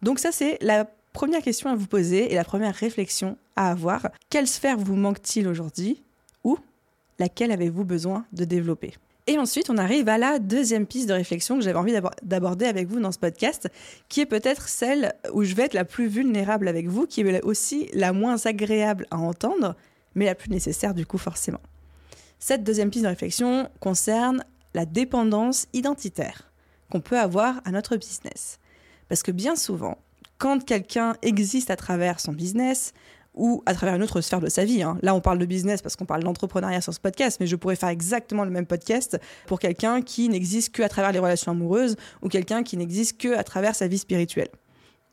Donc 0.00 0.18
ça, 0.18 0.32
c'est 0.32 0.58
la 0.62 0.88
première 1.12 1.42
question 1.42 1.70
à 1.70 1.74
vous 1.74 1.86
poser 1.86 2.32
et 2.32 2.34
la 2.34 2.44
première 2.44 2.74
réflexion 2.74 3.36
à 3.56 3.70
avoir. 3.70 4.08
Quelle 4.30 4.46
sphère 4.46 4.78
vous 4.78 4.96
manque-t-il 4.96 5.48
aujourd'hui? 5.48 6.02
Ou 6.02 6.05
laquelle 7.18 7.52
avez-vous 7.52 7.84
besoin 7.84 8.24
de 8.32 8.44
développer? 8.44 8.94
Et 9.28 9.38
ensuite, 9.38 9.70
on 9.70 9.76
arrive 9.76 10.08
à 10.08 10.18
la 10.18 10.38
deuxième 10.38 10.86
piste 10.86 11.08
de 11.08 11.12
réflexion 11.12 11.58
que 11.58 11.64
j'avais 11.64 11.78
envie 11.78 11.94
d'aborder 12.22 12.66
avec 12.66 12.86
vous 12.86 13.00
dans 13.00 13.10
ce 13.10 13.18
podcast, 13.18 13.68
qui 14.08 14.20
est 14.20 14.26
peut-être 14.26 14.68
celle 14.68 15.14
où 15.32 15.42
je 15.42 15.54
vais 15.54 15.64
être 15.64 15.74
la 15.74 15.84
plus 15.84 16.06
vulnérable 16.06 16.68
avec 16.68 16.86
vous, 16.86 17.06
qui 17.06 17.22
est 17.22 17.42
aussi 17.42 17.88
la 17.92 18.12
moins 18.12 18.46
agréable 18.46 19.06
à 19.10 19.18
entendre, 19.18 19.74
mais 20.14 20.26
la 20.26 20.36
plus 20.36 20.50
nécessaire 20.50 20.94
du 20.94 21.06
coup 21.06 21.18
forcément. 21.18 21.60
Cette 22.38 22.62
deuxième 22.62 22.90
piste 22.90 23.04
de 23.04 23.08
réflexion 23.08 23.68
concerne 23.80 24.44
la 24.74 24.86
dépendance 24.86 25.66
identitaire 25.72 26.52
qu'on 26.90 27.00
peut 27.00 27.18
avoir 27.18 27.60
à 27.64 27.72
notre 27.72 27.96
business. 27.96 28.60
Parce 29.08 29.24
que 29.24 29.32
bien 29.32 29.56
souvent, 29.56 29.98
quand 30.38 30.64
quelqu'un 30.64 31.16
existe 31.22 31.70
à 31.70 31.76
travers 31.76 32.20
son 32.20 32.32
business, 32.32 32.92
ou 33.36 33.62
à 33.66 33.74
travers 33.74 33.94
une 33.94 34.02
autre 34.02 34.20
sphère 34.22 34.40
de 34.40 34.48
sa 34.48 34.64
vie. 34.64 34.82
Hein. 34.82 34.98
Là, 35.02 35.14
on 35.14 35.20
parle 35.20 35.38
de 35.38 35.44
business 35.44 35.82
parce 35.82 35.94
qu'on 35.94 36.06
parle 36.06 36.22
d'entrepreneuriat 36.22 36.80
sur 36.80 36.92
ce 36.92 37.00
podcast, 37.00 37.38
mais 37.38 37.46
je 37.46 37.54
pourrais 37.54 37.76
faire 37.76 37.90
exactement 37.90 38.44
le 38.44 38.50
même 38.50 38.66
podcast 38.66 39.18
pour 39.46 39.60
quelqu'un 39.60 40.02
qui 40.02 40.28
n'existe 40.28 40.74
qu'à 40.74 40.88
travers 40.88 41.12
les 41.12 41.18
relations 41.18 41.52
amoureuses 41.52 41.96
ou 42.22 42.28
quelqu'un 42.28 42.62
qui 42.62 42.76
n'existe 42.76 43.18
qu'à 43.18 43.44
travers 43.44 43.74
sa 43.74 43.86
vie 43.86 43.98
spirituelle. 43.98 44.48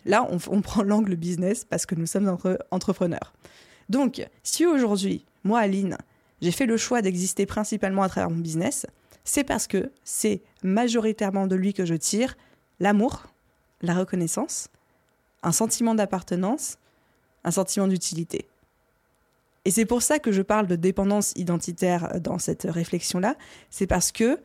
Là, 0.05 0.27
on, 0.29 0.61
prend 0.61 0.83
l'angle 0.83 1.15
business 1.15 1.65
parce 1.65 1.85
que 1.85 1.95
nous 1.95 2.05
sommes 2.05 2.29
entre 2.29 2.57
entrepreneurs. 2.71 3.33
Donc, 3.89 4.25
si 4.41 4.65
aujourd'hui, 4.65 5.25
moi, 5.43 5.59
Aline, 5.59 5.97
j'ai 6.41 6.51
fait 6.51 6.65
le 6.65 6.77
choix 6.77 7.01
d'exister 7.01 7.45
principalement 7.45 8.03
à 8.03 8.09
travers 8.09 8.29
mon 8.29 8.39
business, 8.39 8.85
c'est 9.25 9.43
parce 9.43 9.67
que 9.67 9.91
c'est 10.03 10.41
majoritairement 10.63 11.47
de 11.47 11.55
lui 11.55 11.73
que 11.73 11.85
je 11.85 11.95
tire 11.95 12.35
l'amour, 12.79 13.23
la 13.81 13.93
reconnaissance, 13.93 14.69
un 15.41 15.51
sentiment 15.51 15.95
d'appartenance, 15.95 16.77
un 17.43 17.51
sentiment 17.51 17.87
d'utilité. 17.87 18.47
Et 19.65 19.71
c'est 19.71 19.85
pour 19.85 20.01
ça 20.01 20.19
que 20.19 20.31
je 20.31 20.41
parle 20.41 20.67
de 20.67 20.75
dépendance 20.75 21.31
identitaire 21.35 22.19
dans 22.19 22.37
cette 22.37 22.63
réflexion-là, 22.63 23.35
c'est 23.69 23.87
parce 23.87 24.11
que 24.11 24.39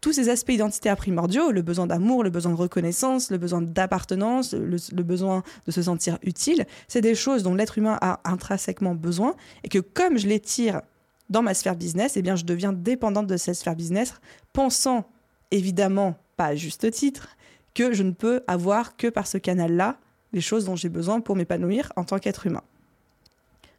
tous 0.00 0.12
ces 0.12 0.28
aspects 0.28 0.50
identitaires 0.50 0.96
primordiaux, 0.96 1.50
le 1.50 1.62
besoin 1.62 1.86
d'amour, 1.86 2.24
le 2.24 2.30
besoin 2.30 2.52
de 2.52 2.56
reconnaissance, 2.56 3.30
le 3.30 3.38
besoin 3.38 3.60
d'appartenance, 3.60 4.54
le, 4.54 5.02
besoin 5.02 5.42
de 5.66 5.72
se 5.72 5.82
sentir 5.82 6.18
utile, 6.22 6.66
c'est 6.88 7.02
des 7.02 7.14
choses 7.14 7.42
dont 7.42 7.54
l'être 7.54 7.76
humain 7.76 7.98
a 8.00 8.20
intrinsèquement 8.24 8.94
besoin 8.94 9.34
et 9.62 9.68
que 9.68 9.78
comme 9.78 10.18
je 10.18 10.26
les 10.26 10.40
tire 10.40 10.80
dans 11.28 11.42
ma 11.42 11.54
sphère 11.54 11.76
business, 11.76 12.16
eh 12.16 12.22
bien 12.22 12.34
je 12.34 12.44
deviens 12.44 12.72
dépendante 12.72 13.26
de 13.26 13.36
cette 13.36 13.56
sphère 13.56 13.76
business, 13.76 14.14
pensant 14.52 15.06
évidemment, 15.50 16.16
pas 16.36 16.46
à 16.46 16.54
juste 16.54 16.90
titre, 16.90 17.36
que 17.74 17.92
je 17.92 18.02
ne 18.02 18.12
peux 18.12 18.42
avoir 18.46 18.96
que 18.96 19.06
par 19.06 19.26
ce 19.26 19.38
canal-là 19.38 19.98
les 20.32 20.40
choses 20.40 20.64
dont 20.64 20.76
j'ai 20.76 20.88
besoin 20.88 21.20
pour 21.20 21.36
m'épanouir 21.36 21.92
en 21.96 22.04
tant 22.04 22.18
qu'être 22.18 22.46
humain. 22.46 22.62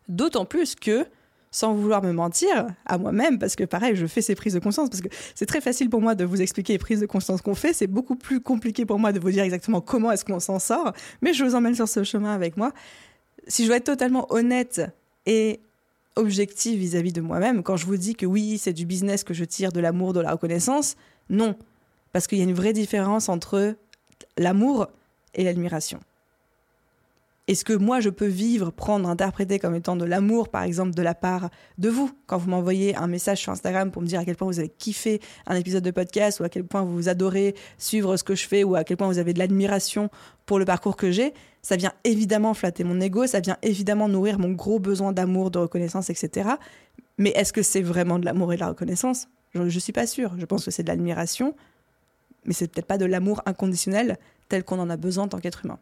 D'autant 0.07 0.45
plus 0.45 0.75
que, 0.75 1.05
sans 1.51 1.73
vouloir 1.73 2.01
me 2.01 2.11
mentir 2.11 2.67
à 2.85 2.97
moi-même, 2.97 3.37
parce 3.37 3.55
que 3.55 3.63
pareil, 3.63 3.95
je 3.95 4.05
fais 4.07 4.21
ces 4.21 4.35
prises 4.35 4.53
de 4.53 4.59
conscience, 4.59 4.89
parce 4.89 5.01
que 5.01 5.09
c'est 5.35 5.45
très 5.45 5.61
facile 5.61 5.89
pour 5.89 6.01
moi 6.01 6.15
de 6.15 6.23
vous 6.23 6.41
expliquer 6.41 6.73
les 6.73 6.79
prises 6.79 7.01
de 7.01 7.05
conscience 7.05 7.41
qu'on 7.41 7.55
fait, 7.55 7.73
c'est 7.73 7.87
beaucoup 7.87 8.15
plus 8.15 8.39
compliqué 8.39 8.85
pour 8.85 8.99
moi 8.99 9.11
de 9.11 9.19
vous 9.19 9.31
dire 9.31 9.43
exactement 9.43 9.81
comment 9.81 10.11
est-ce 10.11 10.25
qu'on 10.25 10.39
s'en 10.39 10.59
sort, 10.59 10.93
mais 11.21 11.33
je 11.33 11.43
vous 11.43 11.55
emmène 11.55 11.75
sur 11.75 11.87
ce 11.87 12.03
chemin 12.03 12.33
avec 12.33 12.57
moi. 12.57 12.71
Si 13.47 13.63
je 13.63 13.67
dois 13.67 13.77
être 13.77 13.85
totalement 13.85 14.27
honnête 14.31 14.81
et 15.25 15.59
objective 16.15 16.79
vis-à-vis 16.79 17.13
de 17.13 17.21
moi-même, 17.21 17.63
quand 17.63 17.77
je 17.77 17.85
vous 17.85 17.97
dis 17.97 18.15
que 18.15 18.25
oui, 18.25 18.57
c'est 18.57 18.73
du 18.73 18.85
business 18.85 19.23
que 19.23 19.33
je 19.33 19.43
tire 19.43 19.71
de 19.71 19.79
l'amour, 19.79 20.13
de 20.13 20.19
la 20.19 20.31
reconnaissance, 20.31 20.95
non, 21.29 21.55
parce 22.11 22.27
qu'il 22.27 22.37
y 22.37 22.41
a 22.41 22.45
une 22.45 22.53
vraie 22.53 22.73
différence 22.73 23.29
entre 23.29 23.75
l'amour 24.37 24.87
et 25.33 25.43
l'admiration. 25.43 25.99
Est-ce 27.51 27.65
que 27.65 27.73
moi, 27.73 27.99
je 27.99 28.09
peux 28.09 28.27
vivre, 28.27 28.71
prendre, 28.71 29.09
interpréter 29.09 29.59
comme 29.59 29.75
étant 29.75 29.97
de 29.97 30.05
l'amour, 30.05 30.47
par 30.47 30.63
exemple, 30.63 30.91
de 30.91 31.01
la 31.01 31.13
part 31.13 31.49
de 31.77 31.89
vous 31.89 32.09
Quand 32.25 32.37
vous 32.37 32.49
m'envoyez 32.49 32.95
un 32.95 33.07
message 33.07 33.39
sur 33.39 33.51
Instagram 33.51 33.91
pour 33.91 34.01
me 34.01 34.07
dire 34.07 34.21
à 34.21 34.23
quel 34.23 34.37
point 34.37 34.47
vous 34.47 34.59
avez 34.59 34.69
kiffé 34.69 35.19
un 35.45 35.57
épisode 35.57 35.83
de 35.83 35.91
podcast, 35.91 36.39
ou 36.39 36.45
à 36.45 36.49
quel 36.49 36.63
point 36.63 36.83
vous 36.83 37.09
adorez 37.09 37.53
suivre 37.77 38.15
ce 38.15 38.23
que 38.23 38.35
je 38.35 38.47
fais, 38.47 38.63
ou 38.63 38.75
à 38.75 38.85
quel 38.85 38.95
point 38.95 39.07
vous 39.07 39.17
avez 39.17 39.33
de 39.33 39.39
l'admiration 39.39 40.09
pour 40.45 40.59
le 40.59 40.65
parcours 40.65 40.95
que 40.95 41.11
j'ai, 41.11 41.33
ça 41.61 41.75
vient 41.75 41.91
évidemment 42.05 42.53
flatter 42.53 42.85
mon 42.85 43.01
ego, 43.01 43.27
ça 43.27 43.41
vient 43.41 43.57
évidemment 43.63 44.07
nourrir 44.07 44.39
mon 44.39 44.51
gros 44.51 44.79
besoin 44.79 45.11
d'amour, 45.11 45.51
de 45.51 45.59
reconnaissance, 45.59 46.09
etc. 46.09 46.51
Mais 47.17 47.31
est-ce 47.31 47.51
que 47.51 47.63
c'est 47.63 47.81
vraiment 47.81 48.17
de 48.17 48.23
l'amour 48.23 48.53
et 48.53 48.55
de 48.55 48.61
la 48.61 48.69
reconnaissance? 48.69 49.27
Je 49.53 49.61
ne 49.61 49.69
suis 49.69 49.91
pas 49.91 50.07
sûre. 50.07 50.35
Je 50.37 50.45
pense 50.45 50.63
que 50.63 50.71
c'est 50.71 50.83
de 50.83 50.87
l'admiration, 50.87 51.53
mais 52.45 52.53
c'est 52.53 52.71
peut-être 52.71 52.87
pas 52.87 52.97
de 52.97 53.03
l'amour 53.03 53.41
inconditionnel 53.45 54.17
tel 54.47 54.63
qu'on 54.63 54.79
en 54.79 54.89
a 54.89 54.95
besoin 54.95 55.25
en 55.25 55.27
tant 55.27 55.39
qu'être 55.39 55.65
humain. 55.65 55.79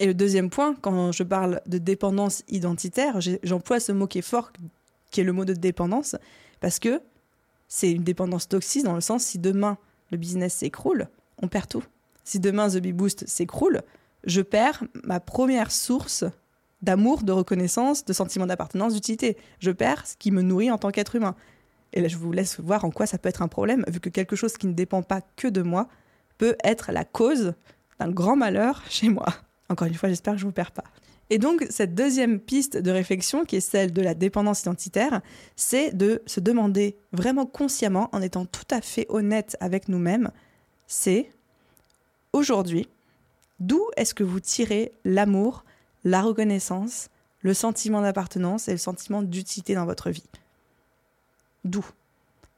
Et 0.00 0.06
le 0.06 0.14
deuxième 0.14 0.50
point, 0.50 0.74
quand 0.80 1.12
je 1.12 1.22
parle 1.22 1.60
de 1.66 1.78
dépendance 1.78 2.42
identitaire, 2.48 3.20
j'emploie 3.42 3.80
ce 3.80 3.92
mot 3.92 4.06
qui 4.06 4.18
est 4.18 4.22
fort, 4.22 4.52
qui 5.10 5.20
est 5.20 5.24
le 5.24 5.32
mot 5.32 5.44
de 5.44 5.52
dépendance, 5.52 6.16
parce 6.60 6.78
que 6.78 7.00
c'est 7.68 7.90
une 7.90 8.02
dépendance 8.02 8.48
toxique 8.48 8.84
dans 8.84 8.94
le 8.94 9.00
sens 9.00 9.24
si 9.24 9.38
demain 9.38 9.78
le 10.10 10.18
business 10.18 10.54
s'écroule, 10.54 11.08
on 11.40 11.48
perd 11.48 11.68
tout. 11.68 11.84
Si 12.24 12.40
demain 12.40 12.68
The 12.68 12.78
Bee 12.78 12.92
Boost 12.92 13.26
s'écroule, 13.28 13.82
je 14.24 14.40
perds 14.40 14.82
ma 15.04 15.20
première 15.20 15.70
source 15.70 16.24
d'amour, 16.82 17.22
de 17.22 17.32
reconnaissance, 17.32 18.04
de 18.04 18.12
sentiment 18.12 18.46
d'appartenance, 18.46 18.94
d'utilité. 18.94 19.36
Je 19.58 19.70
perds 19.70 20.06
ce 20.06 20.16
qui 20.16 20.30
me 20.30 20.42
nourrit 20.42 20.70
en 20.70 20.78
tant 20.78 20.90
qu'être 20.90 21.16
humain. 21.16 21.34
Et 21.92 22.00
là, 22.00 22.08
je 22.08 22.16
vous 22.16 22.32
laisse 22.32 22.60
voir 22.60 22.84
en 22.84 22.90
quoi 22.90 23.06
ça 23.06 23.18
peut 23.18 23.28
être 23.28 23.42
un 23.42 23.48
problème, 23.48 23.84
vu 23.88 24.00
que 24.00 24.08
quelque 24.08 24.36
chose 24.36 24.56
qui 24.56 24.66
ne 24.66 24.72
dépend 24.72 25.02
pas 25.02 25.20
que 25.36 25.48
de 25.48 25.62
moi 25.62 25.88
peut 26.38 26.56
être 26.64 26.92
la 26.92 27.04
cause 27.04 27.54
d'un 28.00 28.10
grand 28.10 28.36
malheur 28.36 28.82
chez 28.88 29.08
moi. 29.08 29.26
Encore 29.74 29.88
une 29.88 29.94
fois, 29.94 30.08
j'espère 30.08 30.34
que 30.34 30.38
je 30.38 30.44
ne 30.44 30.50
vous 30.50 30.54
perds 30.54 30.70
pas. 30.70 30.84
Et 31.30 31.38
donc, 31.38 31.66
cette 31.68 31.96
deuxième 31.96 32.38
piste 32.38 32.76
de 32.76 32.92
réflexion, 32.92 33.44
qui 33.44 33.56
est 33.56 33.60
celle 33.60 33.92
de 33.92 34.02
la 34.02 34.14
dépendance 34.14 34.60
identitaire, 34.60 35.20
c'est 35.56 35.90
de 35.90 36.22
se 36.26 36.38
demander 36.38 36.96
vraiment 37.10 37.44
consciemment, 37.44 38.08
en 38.12 38.22
étant 38.22 38.46
tout 38.46 38.68
à 38.70 38.80
fait 38.80 39.04
honnête 39.08 39.56
avec 39.58 39.88
nous-mêmes, 39.88 40.30
c'est 40.86 41.28
aujourd'hui, 42.32 42.86
d'où 43.58 43.84
est-ce 43.96 44.14
que 44.14 44.22
vous 44.22 44.38
tirez 44.38 44.92
l'amour, 45.04 45.64
la 46.04 46.22
reconnaissance, 46.22 47.08
le 47.40 47.52
sentiment 47.52 48.00
d'appartenance 48.00 48.68
et 48.68 48.72
le 48.72 48.78
sentiment 48.78 49.22
d'utilité 49.22 49.74
dans 49.74 49.86
votre 49.86 50.10
vie? 50.10 50.28
D'où? 51.64 51.84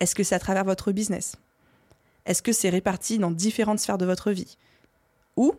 Est-ce 0.00 0.14
que 0.14 0.22
c'est 0.22 0.34
à 0.34 0.38
travers 0.38 0.64
votre 0.66 0.92
business? 0.92 1.36
Est-ce 2.26 2.42
que 2.42 2.52
c'est 2.52 2.68
réparti 2.68 3.16
dans 3.16 3.30
différentes 3.30 3.78
sphères 3.78 3.96
de 3.96 4.04
votre 4.04 4.32
vie? 4.32 4.58
Ou 5.38 5.54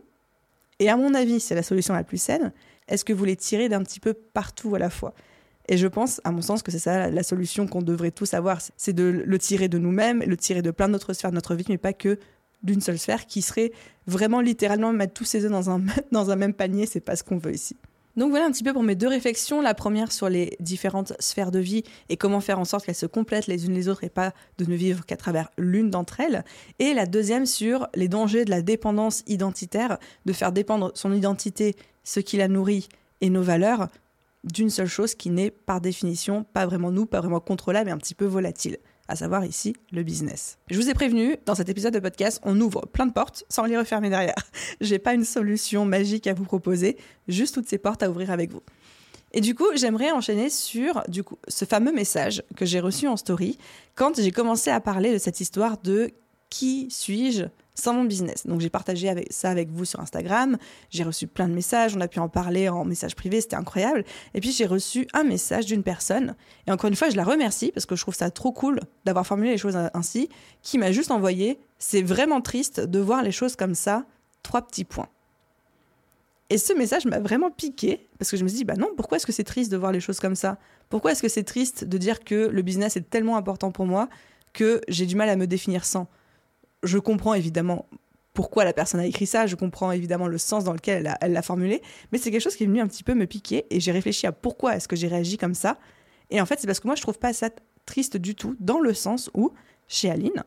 et 0.80 0.90
à 0.90 0.98
mon 0.98 1.14
avis, 1.14 1.40
c'est 1.40 1.56
la 1.56 1.64
solution 1.64 1.94
la 1.94 2.04
plus 2.04 2.22
saine. 2.22 2.52
Est-ce 2.88 3.04
que 3.04 3.14
vous 3.14 3.26
les 3.26 3.36
tirez 3.36 3.70
d'un 3.70 3.84
petit 3.84 4.00
peu 4.00 4.14
partout 4.14 4.76
à 4.76 4.80
la 4.80 4.90
fois? 4.90 5.14
Et 5.70 5.78
je 5.78 5.88
pense, 5.88 6.22
à 6.24 6.32
mon 6.32 6.42
sens, 6.42 6.64
que 6.64 6.72
c'est 6.72 6.80
ça 6.80 7.10
la 7.10 7.24
solution 7.24 7.68
qu'on 7.68 7.82
devrait 7.82 8.12
tous 8.12 8.34
avoir. 8.34 8.60
C'est 8.78 8.94
de 8.94 9.04
le 9.04 9.40
tirer 9.40 9.68
de 9.68 9.78
nous-mêmes, 9.78 10.24
le 10.26 10.38
tirer 10.38 10.62
de 10.62 10.72
plein 10.72 10.88
d'autres 10.88 11.14
sphères 11.14 11.32
de 11.32 11.36
notre 11.36 11.56
vie, 11.56 11.66
mais 11.68 11.78
pas 11.78 11.94
que 11.94 12.20
d'une 12.64 12.82
seule 12.82 12.98
sphère 12.98 13.26
qui 13.26 13.42
serait 13.42 13.72
vraiment 14.08 14.42
littéralement 14.42 14.94
mettre 14.94 15.14
tous 15.14 15.26
ses 15.26 15.46
œufs 15.46 15.52
dans 15.52 15.70
un, 15.70 15.82
dans 16.12 16.32
un 16.32 16.36
même 16.36 16.54
panier. 16.54 16.86
C'est 16.86 17.02
pas 17.02 17.16
ce 17.16 17.24
qu'on 17.24 17.38
veut 17.38 17.54
ici. 17.54 17.76
Donc 18.18 18.32
voilà 18.32 18.46
un 18.48 18.52
petit 18.52 18.64
peu 18.64 18.74
pour 18.74 18.82
mes 18.82 18.96
deux 18.96 19.08
réflexions. 19.08 19.62
La 19.62 19.76
première 19.76 20.12
sur 20.12 20.28
les 20.28 20.58
différentes 20.60 21.14
sphères 21.20 21.52
de 21.52 21.60
vie 21.60 21.84
et 22.10 22.18
comment 22.18 22.42
faire 22.42 22.60
en 22.60 22.66
sorte 22.66 22.86
qu'elles 22.86 22.96
se 22.96 23.06
complètent 23.06 23.46
les 23.46 23.68
unes 23.68 23.76
les 23.76 23.88
autres 23.88 24.04
et 24.04 24.10
pas 24.10 24.34
de 24.58 24.66
ne 24.66 24.76
vivre 24.76 25.06
qu'à 25.06 25.18
travers 25.18 25.50
l'une 25.60 25.92
d'entre 25.92 26.20
elles. 26.20 26.44
Et 26.80 26.96
la 26.96 27.06
deuxième 27.06 27.46
sur 27.46 27.88
les 27.94 28.08
dangers 28.08 28.44
de 28.44 28.50
la 28.50 28.64
dépendance 28.64 29.24
identitaire, 29.28 30.00
de 30.26 30.34
faire 30.34 30.52
dépendre 30.52 30.92
son 30.96 31.14
identité, 31.14 31.76
ce 32.04 32.20
qui 32.20 32.38
la 32.38 32.48
nourrit 32.48 32.90
et 33.22 33.30
nos 33.30 33.44
valeurs 33.44 33.88
d'une 34.44 34.72
seule 34.72 34.88
chose 34.88 35.14
qui 35.14 35.30
n'est 35.30 35.52
par 35.52 35.80
définition 35.80 36.44
pas 36.44 36.66
vraiment 36.66 36.92
nous, 36.92 37.06
pas 37.06 37.20
vraiment 37.20 37.40
contrôlable 37.40 37.86
mais 37.86 37.92
un 37.92 37.98
petit 37.98 38.16
peu 38.16 38.26
volatile 38.26 38.78
à 39.08 39.16
savoir 39.16 39.46
ici 39.46 39.76
le 39.92 40.04
business. 40.04 40.58
Je 40.70 40.80
vous 40.80 40.90
ai 40.90 40.94
prévenu, 40.94 41.38
dans 41.46 41.56
cet 41.56 41.70
épisode 41.70 41.94
de 41.94 42.00
podcast, 42.00 42.40
on 42.44 42.60
ouvre 42.60 42.86
plein 42.86 43.06
de 43.06 43.14
portes 43.14 43.44
sans 43.50 43.66
les 43.66 43.78
refermer 43.78 44.10
derrière. 44.10 44.36
J'ai 44.82 45.00
pas 45.00 45.14
une 45.14 45.24
solution 45.24 45.86
magique 45.86 46.28
à 46.28 46.34
vous 46.34 46.46
proposer, 46.46 46.98
juste 47.28 47.56
toutes 47.56 47.68
ces 47.68 47.78
portes 47.78 48.04
à 48.04 48.10
ouvrir 48.10 48.32
avec 48.32 48.52
vous. 48.52 48.62
Et 49.34 49.42
du 49.42 49.56
coup, 49.56 49.68
j'aimerais 49.76 50.12
enchaîner 50.12 50.50
sur 50.50 51.04
du 51.08 51.24
coup, 51.24 51.38
ce 51.48 51.66
fameux 51.66 51.92
message 51.92 52.44
que 52.56 52.66
j'ai 52.66 52.80
reçu 52.80 53.08
en 53.08 53.18
story 53.18 53.58
quand 53.96 54.20
j'ai 54.20 54.32
commencé 54.32 54.70
à 54.70 54.80
parler 54.80 55.12
de 55.14 55.18
cette 55.18 55.42
histoire 55.42 55.78
de 55.80 56.12
qui 56.50 56.88
suis-je 56.90 57.44
sans 57.80 57.94
mon 57.94 58.04
business. 58.04 58.46
Donc 58.46 58.60
j'ai 58.60 58.70
partagé 58.70 59.14
ça 59.30 59.50
avec 59.50 59.70
vous 59.70 59.86
sur 59.86 60.00
Instagram, 60.00 60.58
j'ai 60.90 61.04
reçu 61.04 61.28
plein 61.28 61.48
de 61.48 61.54
messages, 61.54 61.96
on 61.96 62.02
a 62.02 62.08
pu 62.08 62.20
en 62.20 62.28
parler 62.28 62.68
en 62.70 62.84
message 62.84 63.16
privé, 63.16 63.40
c'était 63.40 63.56
incroyable. 63.56 64.04
Et 64.34 64.42
puis 64.42 64.52
j'ai 64.52 64.66
reçu 64.66 65.08
un 65.14 65.24
message 65.24 65.66
d'une 65.66 65.84
personne, 65.84 66.36
et 66.66 66.72
encore 66.72 66.90
une 66.90 66.96
fois 66.96 67.10
je 67.10 67.16
la 67.16 67.24
remercie 67.24 67.72
parce 67.72 67.86
que 67.86 67.96
je 67.96 68.02
trouve 68.02 68.16
ça 68.16 68.32
trop 68.32 68.52
cool 68.52 68.80
d'avoir 69.06 69.26
formulé 69.26 69.52
les 69.52 69.58
choses 69.58 69.78
ainsi, 69.94 70.30
qui 70.64 70.78
m'a 70.78 70.92
juste 70.92 71.12
envoyé, 71.12 71.60
c'est 71.78 72.02
vraiment 72.02 72.42
triste 72.42 72.80
de 72.80 73.00
voir 73.00 73.22
les 73.22 73.32
choses 73.32 73.56
comme 73.56 73.76
ça, 73.76 74.06
trois 74.44 74.66
petits 74.66 74.86
points. 74.86 75.10
Et 76.50 76.58
ce 76.58 76.72
message 76.72 77.06
m'a 77.06 77.20
vraiment 77.20 77.52
piqué 77.52 78.08
parce 78.18 78.32
que 78.32 78.38
je 78.38 78.44
me 78.44 78.48
suis 78.48 78.60
dit, 78.60 78.64
bah 78.64 78.76
non, 78.76 78.88
pourquoi 78.96 79.18
est-ce 79.18 79.26
que 79.26 79.34
c'est 79.34 79.44
triste 79.44 79.70
de 79.70 79.78
voir 79.78 79.92
les 79.92 80.00
choses 80.00 80.20
comme 80.20 80.36
ça? 80.36 80.58
Pourquoi 80.90 81.12
est-ce 81.12 81.22
que 81.22 81.28
c'est 81.28 81.44
triste 81.44 81.84
de 81.84 81.98
dire 81.98 82.24
que 82.24 82.48
le 82.48 82.62
business 82.62 82.96
est 82.96 83.10
tellement 83.10 83.36
important 83.36 83.72
pour 83.72 83.86
moi 83.86 84.08
que 84.54 84.80
j'ai 84.88 85.06
du 85.06 85.18
mal 85.18 85.28
à 85.28 85.36
me 85.36 85.46
définir 85.46 85.84
sans? 85.84 86.08
Je 86.84 86.98
comprends 86.98 87.34
évidemment 87.34 87.88
pourquoi 88.34 88.66
la 88.66 88.74
personne 88.74 89.00
a 89.00 89.06
écrit 89.06 89.26
ça, 89.26 89.48
je 89.48 89.56
comprends 89.56 89.92
évidemment 89.92 90.28
le 90.28 90.38
sens 90.38 90.64
dans 90.64 90.74
lequel 90.74 91.18
elle 91.22 91.34
l'a 91.34 91.42
formulé, 91.42 91.82
mais 92.12 92.20
c'est 92.20 92.30
quelque 92.30 92.44
chose 92.44 92.56
qui 92.56 92.66
est 92.66 92.68
venu 92.68 92.80
un 92.80 92.88
petit 92.88 93.04
peu 93.04 93.16
me 93.16 93.26
piquer 93.26 93.66
et 93.72 93.80
j'ai 93.80 93.92
réfléchi 93.92 94.28
à 94.28 94.32
pourquoi 94.32 94.76
est-ce 94.76 94.88
que 94.88 94.96
j'ai 94.96 95.08
réagi 95.08 95.38
comme 95.38 95.56
ça. 95.56 95.80
Et 96.30 96.40
en 96.40 96.46
fait, 96.46 96.60
c'est 96.60 96.68
parce 96.68 96.80
que 96.80 96.88
moi, 96.88 96.96
je 96.96 97.02
trouve 97.02 97.18
pas 97.18 97.34
ça 97.34 97.50
triste 97.88 98.16
du 98.16 98.36
tout, 98.36 98.56
dans 98.60 98.80
le 98.80 98.94
sens 98.94 99.32
où, 99.34 99.54
chez 99.88 100.12
Aline, 100.12 100.44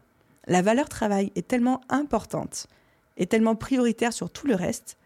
la 0.47 0.62
valeur 0.62 0.88
travail 0.88 1.33
est 1.35 1.49
tellement 1.49 1.81
importante 1.88 2.69
et 3.16 3.27
tellement 3.27 3.57
prioritaire 3.57 4.12
sur 4.12 4.31
tout 4.31 4.47
le 4.47 4.55
reste 4.55 4.97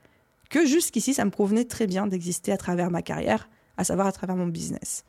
que 0.51 0.67
jusqu'ici, 0.67 1.15
ça 1.15 1.25
me 1.25 1.31
convenait 1.31 1.65
très 1.65 1.87
bien 1.87 2.07
d'exister 2.07 2.53
à 2.53 2.59
travers 2.59 2.91
ma 2.91 3.01
carrière, 3.01 3.49
à 3.79 3.85
savoir 3.85 4.07
à 4.07 4.13
travers 4.13 4.37
mon 4.37 4.47
business. 4.47 5.05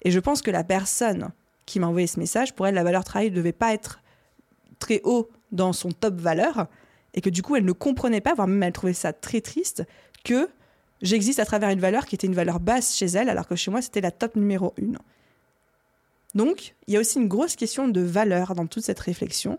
Et 0.00 0.10
je 0.10 0.18
pense 0.18 0.40
que 0.40 0.50
la 0.50 0.64
personne 0.64 1.30
qui 1.66 1.78
m'a 1.78 1.88
envoyé 1.88 2.06
ce 2.06 2.18
message, 2.18 2.54
pour 2.54 2.66
elle, 2.66 2.74
la 2.74 2.84
valeur 2.84 3.04
travail 3.04 3.30
ne 3.30 3.36
devait 3.36 3.52
pas 3.52 3.74
être 3.74 4.00
très 4.78 5.00
haut 5.04 5.28
dans 5.52 5.72
son 5.72 5.90
top 5.90 6.14
valeur, 6.14 6.66
et 7.14 7.20
que 7.20 7.30
du 7.30 7.42
coup, 7.42 7.56
elle 7.56 7.64
ne 7.64 7.72
comprenait 7.72 8.20
pas, 8.20 8.34
voire 8.34 8.48
même 8.48 8.62
elle 8.62 8.72
trouvait 8.72 8.92
ça 8.92 9.12
très 9.12 9.40
triste, 9.40 9.84
que 10.24 10.48
j'existe 11.02 11.38
à 11.38 11.44
travers 11.44 11.70
une 11.70 11.80
valeur 11.80 12.06
qui 12.06 12.14
était 12.14 12.26
une 12.26 12.34
valeur 12.34 12.60
basse 12.60 12.94
chez 12.96 13.06
elle, 13.06 13.28
alors 13.28 13.46
que 13.46 13.56
chez 13.56 13.70
moi, 13.70 13.82
c'était 13.82 14.00
la 14.00 14.10
top 14.10 14.36
numéro 14.36 14.74
une. 14.76 14.98
Donc, 16.34 16.74
il 16.86 16.94
y 16.94 16.96
a 16.96 17.00
aussi 17.00 17.18
une 17.18 17.28
grosse 17.28 17.56
question 17.56 17.88
de 17.88 18.00
valeur 18.00 18.54
dans 18.54 18.66
toute 18.66 18.84
cette 18.84 19.00
réflexion, 19.00 19.58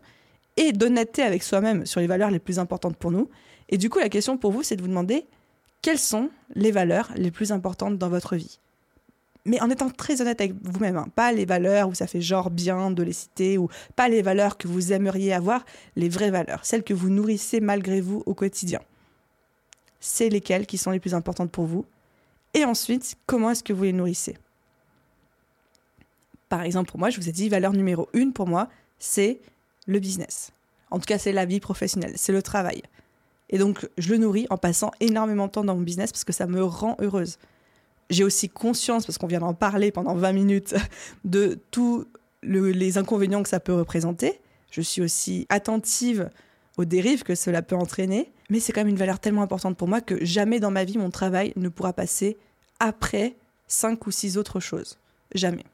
et 0.55 0.71
d'honnêteté 0.71 1.21
avec 1.21 1.43
soi-même 1.43 1.85
sur 1.85 1.99
les 1.99 2.07
valeurs 2.07 2.31
les 2.31 2.39
plus 2.39 2.59
importantes 2.59 2.97
pour 2.97 3.11
nous, 3.11 3.29
et 3.69 3.77
du 3.77 3.89
coup, 3.89 3.99
la 3.99 4.09
question 4.09 4.37
pour 4.37 4.51
vous, 4.51 4.63
c'est 4.63 4.75
de 4.75 4.81
vous 4.81 4.87
demander 4.87 5.25
quelles 5.81 5.99
sont 5.99 6.29
les 6.55 6.71
valeurs 6.71 7.11
les 7.15 7.31
plus 7.31 7.51
importantes 7.51 7.97
dans 7.97 8.09
votre 8.09 8.35
vie? 8.35 8.59
Mais 9.47 9.61
en 9.61 9.69
étant 9.69 9.89
très 9.89 10.21
honnête 10.21 10.41
avec 10.41 10.53
vous-même, 10.61 10.97
hein. 10.97 11.07
pas 11.15 11.31
les 11.31 11.45
valeurs 11.45 11.87
où 11.87 11.95
ça 11.95 12.05
fait 12.05 12.19
genre 12.19 12.49
bien 12.49 12.91
de 12.91 13.01
les 13.01 13.13
citer, 13.13 13.57
ou 13.57 13.69
pas 13.95 14.09
les 14.09 14.21
valeurs 14.21 14.57
que 14.57 14.67
vous 14.67 14.91
aimeriez 14.91 15.33
avoir, 15.33 15.65
les 15.95 16.09
vraies 16.09 16.31
valeurs, 16.31 16.65
celles 16.65 16.83
que 16.83 16.93
vous 16.93 17.09
nourrissez 17.09 17.61
malgré 17.61 18.01
vous 18.01 18.23
au 18.25 18.33
quotidien. 18.33 18.81
C'est 20.01 20.27
lesquelles 20.27 20.67
qui 20.67 20.77
sont 20.77 20.91
les 20.91 20.99
plus 20.99 21.13
importantes 21.13 21.49
pour 21.49 21.65
vous. 21.65 21.85
Et 22.53 22.65
ensuite, 22.65 23.15
comment 23.25 23.51
est-ce 23.51 23.63
que 23.63 23.71
vous 23.71 23.83
les 23.83 23.93
nourrissez 23.93 24.37
Par 26.49 26.63
exemple, 26.63 26.91
pour 26.91 26.99
moi, 26.99 27.09
je 27.09 27.17
vous 27.17 27.29
ai 27.29 27.31
dit, 27.31 27.47
valeur 27.47 27.71
numéro 27.71 28.09
une 28.13 28.33
pour 28.33 28.47
moi, 28.47 28.67
c'est 28.99 29.39
le 29.85 29.99
business. 29.99 30.51
En 30.91 30.99
tout 30.99 31.05
cas, 31.05 31.17
c'est 31.17 31.31
la 31.31 31.45
vie 31.45 31.61
professionnelle, 31.61 32.13
c'est 32.15 32.33
le 32.33 32.41
travail. 32.41 32.83
Et 33.49 33.57
donc, 33.57 33.87
je 33.97 34.09
le 34.09 34.17
nourris 34.17 34.45
en 34.49 34.57
passant 34.57 34.91
énormément 34.99 35.47
de 35.47 35.51
temps 35.51 35.63
dans 35.63 35.75
mon 35.75 35.81
business 35.81 36.11
parce 36.11 36.25
que 36.25 36.33
ça 36.33 36.47
me 36.47 36.61
rend 36.61 36.97
heureuse. 36.99 37.37
J'ai 38.09 38.23
aussi 38.23 38.49
conscience, 38.49 39.05
parce 39.05 39.17
qu'on 39.17 39.27
vient 39.27 39.39
d'en 39.39 39.53
parler 39.53 39.91
pendant 39.91 40.15
20 40.15 40.31
minutes, 40.33 40.75
de 41.25 41.59
tous 41.71 42.05
les 42.43 42.97
inconvénients 42.97 43.43
que 43.43 43.49
ça 43.49 43.59
peut 43.59 43.73
représenter. 43.73 44.39
Je 44.71 44.81
suis 44.81 45.01
aussi 45.01 45.45
attentive 45.49 46.29
aux 46.77 46.85
dérives 46.85 47.23
que 47.23 47.35
cela 47.35 47.61
peut 47.61 47.75
entraîner. 47.75 48.31
Mais 48.49 48.59
c'est 48.59 48.71
quand 48.71 48.81
même 48.81 48.89
une 48.89 48.97
valeur 48.97 49.19
tellement 49.19 49.41
importante 49.41 49.75
pour 49.75 49.87
moi 49.87 49.99
que 49.99 50.23
jamais 50.23 50.59
dans 50.59 50.71
ma 50.71 50.85
vie, 50.85 50.97
mon 50.97 51.09
travail 51.09 51.51
ne 51.55 51.67
pourra 51.67 51.93
passer 51.93 52.37
après 52.79 53.35
cinq 53.67 54.07
ou 54.07 54.11
six 54.11 54.37
autres 54.37 54.59
choses. 54.59 54.97
Jamais. 55.33 55.65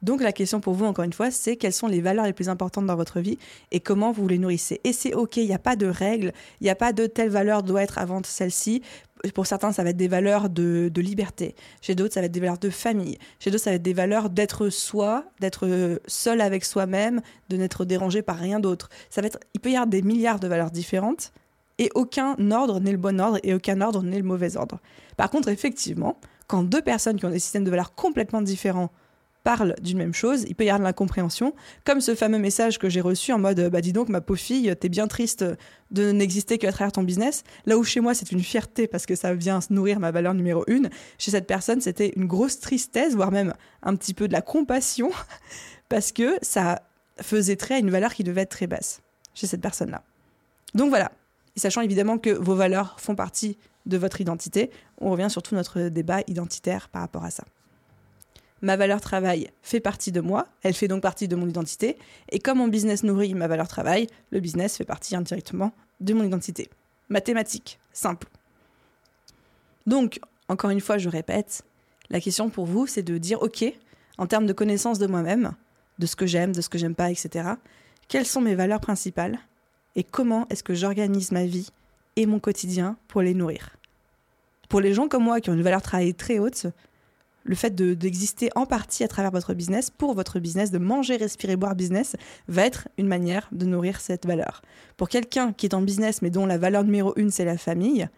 Donc 0.00 0.22
la 0.22 0.32
question 0.32 0.60
pour 0.60 0.74
vous, 0.74 0.84
encore 0.84 1.04
une 1.04 1.12
fois, 1.12 1.30
c'est 1.30 1.56
quelles 1.56 1.72
sont 1.72 1.86
les 1.86 2.00
valeurs 2.00 2.26
les 2.26 2.32
plus 2.32 2.48
importantes 2.48 2.86
dans 2.86 2.96
votre 2.96 3.20
vie 3.20 3.38
et 3.70 3.80
comment 3.80 4.12
vous 4.12 4.28
les 4.28 4.38
nourrissez? 4.38 4.80
Et 4.84 4.92
c'est 4.92 5.14
OK, 5.14 5.38
il 5.38 5.46
n'y 5.46 5.54
a 5.54 5.58
pas 5.58 5.76
de 5.76 5.86
règles, 5.86 6.32
il 6.60 6.64
n'y 6.64 6.70
a 6.70 6.74
pas 6.74 6.92
de 6.92 7.06
telle 7.06 7.30
valeur 7.30 7.62
doit 7.62 7.82
être 7.82 7.98
avant 7.98 8.20
celle-ci. 8.22 8.82
Pour 9.32 9.46
certains, 9.46 9.72
ça 9.72 9.82
va 9.82 9.90
être 9.90 9.96
des 9.96 10.08
valeurs 10.08 10.50
de, 10.50 10.90
liberté. 10.96 11.54
Chez 11.80 11.94
d'autres, 11.94 12.14
ça 12.14 12.20
va 12.20 12.26
être 12.26 12.32
des 12.32 12.40
valeurs 12.40 12.58
de 12.58 12.70
famille. 12.70 13.18
Chez 13.38 13.50
d'autres, 13.50 13.64
ça 13.64 13.70
va 13.70 13.76
être 13.76 13.82
des 13.82 13.94
valeurs 13.94 14.30
d'être 14.30 14.68
soi, 14.68 15.24
d'être 15.40 16.00
seul 16.06 16.40
avec 16.40 16.64
soi-même, 16.64 17.20
de 17.48 17.56
n'être 17.56 17.84
dérangé 17.84 18.22
par 18.22 18.36
rien 18.36 18.60
d'autre. 18.60 18.88
Ça 19.10 19.20
va 19.20 19.28
être, 19.28 19.38
il 19.54 19.60
peut 19.60 19.70
y 19.70 19.74
avoir 19.74 19.86
des 19.86 20.02
milliards 20.02 20.40
de 20.40 20.48
valeurs 20.48 20.70
différentes 20.70 21.32
et 21.78 21.90
aucun 21.94 22.36
ordre 22.50 22.80
n'est 22.80 22.92
le 22.92 22.98
bon 22.98 23.20
ordre 23.20 23.38
et 23.42 23.54
aucun 23.54 23.80
ordre 23.80 24.02
n'est 24.02 24.18
le 24.18 24.24
mauvais 24.24 24.56
ordre. 24.56 24.80
Par 25.16 25.30
contre, 25.30 25.48
effectivement, 25.48 26.18
quand 26.46 26.62
deux 26.62 26.82
personnes 26.82 27.16
qui 27.18 27.24
ont 27.24 27.30
des 27.30 27.38
systèmes 27.38 27.64
de 27.64 27.70
valeurs 27.70 27.94
complètement 27.94 28.42
différents 28.42 28.90
parlent 29.44 29.76
d'une 29.80 29.98
même 29.98 30.14
chose, 30.14 30.44
il 30.48 30.54
peut 30.54 30.64
y 30.64 30.70
avoir 30.70 30.80
de 30.80 30.84
l'incompréhension, 30.84 31.54
comme 31.84 32.00
ce 32.00 32.14
fameux 32.14 32.38
message 32.38 32.78
que 32.78 32.88
j'ai 32.88 33.02
reçu 33.02 33.32
en 33.32 33.38
mode 33.38 33.68
bah 33.70 33.80
dis 33.82 33.92
donc 33.92 34.08
ma 34.08 34.20
pauvre 34.20 34.40
fille, 34.40 34.74
t'es 34.80 34.88
bien 34.88 35.06
triste 35.06 35.44
de 35.90 36.10
n'exister 36.10 36.58
qu'à 36.58 36.72
travers 36.72 36.92
ton 36.92 37.02
business. 37.02 37.44
Là 37.66 37.76
où 37.76 37.84
chez 37.84 38.00
moi 38.00 38.14
c'est 38.14 38.32
une 38.32 38.42
fierté 38.42 38.88
parce 38.88 39.06
que 39.06 39.14
ça 39.14 39.34
vient 39.34 39.60
nourrir 39.70 40.00
ma 40.00 40.10
valeur 40.10 40.34
numéro 40.34 40.64
une, 40.66 40.88
chez 41.18 41.30
cette 41.30 41.46
personne 41.46 41.80
c'était 41.80 42.12
une 42.16 42.26
grosse 42.26 42.58
tristesse, 42.58 43.14
voire 43.14 43.30
même 43.30 43.52
un 43.82 43.94
petit 43.94 44.14
peu 44.14 44.26
de 44.26 44.32
la 44.32 44.42
compassion, 44.42 45.10
parce 45.88 46.10
que 46.10 46.36
ça 46.42 46.82
faisait 47.20 47.56
trait 47.56 47.74
à 47.74 47.78
une 47.78 47.90
valeur 47.90 48.14
qui 48.14 48.24
devait 48.24 48.40
être 48.40 48.50
très 48.50 48.66
basse 48.66 49.02
chez 49.34 49.46
cette 49.46 49.60
personne-là. 49.60 50.02
Donc 50.74 50.88
voilà, 50.88 51.12
et 51.54 51.60
sachant 51.60 51.82
évidemment 51.82 52.18
que 52.18 52.30
vos 52.30 52.54
valeurs 52.54 52.98
font 52.98 53.14
partie 53.14 53.58
de 53.86 53.98
votre 53.98 54.20
identité, 54.22 54.70
on 54.98 55.10
revient 55.10 55.28
sur 55.28 55.42
tout 55.42 55.54
notre 55.54 55.88
débat 55.88 56.22
identitaire 56.26 56.88
par 56.88 57.02
rapport 57.02 57.24
à 57.24 57.30
ça 57.30 57.44
ma 58.64 58.76
valeur 58.76 59.00
travail 59.00 59.50
fait 59.62 59.78
partie 59.78 60.10
de 60.10 60.20
moi, 60.20 60.46
elle 60.62 60.72
fait 60.72 60.88
donc 60.88 61.02
partie 61.02 61.28
de 61.28 61.36
mon 61.36 61.46
identité, 61.46 61.98
et 62.30 62.38
comme 62.38 62.58
mon 62.58 62.68
business 62.68 63.02
nourrit 63.02 63.34
ma 63.34 63.46
valeur 63.46 63.68
travail, 63.68 64.06
le 64.30 64.40
business 64.40 64.76
fait 64.76 64.84
partie 64.84 65.14
indirectement 65.14 65.72
de 66.00 66.14
mon 66.14 66.24
identité. 66.24 66.70
Mathématiques, 67.10 67.78
simple. 67.92 68.26
Donc, 69.86 70.18
encore 70.48 70.70
une 70.70 70.80
fois, 70.80 70.96
je 70.96 71.10
répète, 71.10 71.62
la 72.08 72.20
question 72.20 72.48
pour 72.48 72.64
vous, 72.64 72.86
c'est 72.86 73.02
de 73.02 73.18
dire, 73.18 73.42
OK, 73.42 73.64
en 74.16 74.26
termes 74.26 74.46
de 74.46 74.54
connaissance 74.54 74.98
de 74.98 75.06
moi-même, 75.06 75.52
de 75.98 76.06
ce 76.06 76.16
que 76.16 76.26
j'aime, 76.26 76.52
de 76.52 76.62
ce 76.62 76.70
que 76.70 76.78
j'aime 76.78 76.94
pas, 76.94 77.10
etc., 77.10 77.50
quelles 78.08 78.26
sont 78.26 78.40
mes 78.40 78.54
valeurs 78.54 78.80
principales 78.80 79.38
et 79.94 80.04
comment 80.04 80.46
est-ce 80.48 80.62
que 80.62 80.74
j'organise 80.74 81.32
ma 81.32 81.44
vie 81.44 81.68
et 82.16 82.24
mon 82.24 82.40
quotidien 82.40 82.96
pour 83.08 83.20
les 83.20 83.34
nourrir? 83.34 83.76
Pour 84.70 84.80
les 84.80 84.94
gens 84.94 85.08
comme 85.08 85.24
moi 85.24 85.40
qui 85.40 85.50
ont 85.50 85.54
une 85.54 85.62
valeur 85.62 85.82
travail 85.82 86.14
très 86.14 86.38
haute, 86.38 86.66
le 87.44 87.54
fait 87.54 87.74
d'exister 87.74 88.50
en 88.56 88.66
partie 88.66 89.04
à 89.04 89.08
travers 89.08 89.30
votre 89.30 89.54
business, 89.54 89.90
pour 89.90 90.14
votre 90.14 90.40
business, 90.40 90.70
de 90.70 90.78
manger, 90.78 91.16
respirer, 91.16 91.56
boire 91.56 91.76
business, 91.76 92.16
va 92.48 92.66
être 92.66 92.88
une 92.98 93.06
manière 93.06 93.48
de 93.52 93.66
nourrir 93.66 94.00
cette 94.00 94.26
valeur. 94.26 94.62
Pour 94.96 95.08
quelqu'un 95.08 95.52
qui 95.52 95.66
est 95.66 95.74
en 95.74 95.82
business 95.82 96.22
mais 96.22 96.30
dont 96.30 96.46
la 96.46 96.58
valeur 96.58 96.84
numéro 96.84 97.12
une, 97.16 97.30
c'est 97.30 97.44
la 97.44 97.58
famille, 97.58 98.08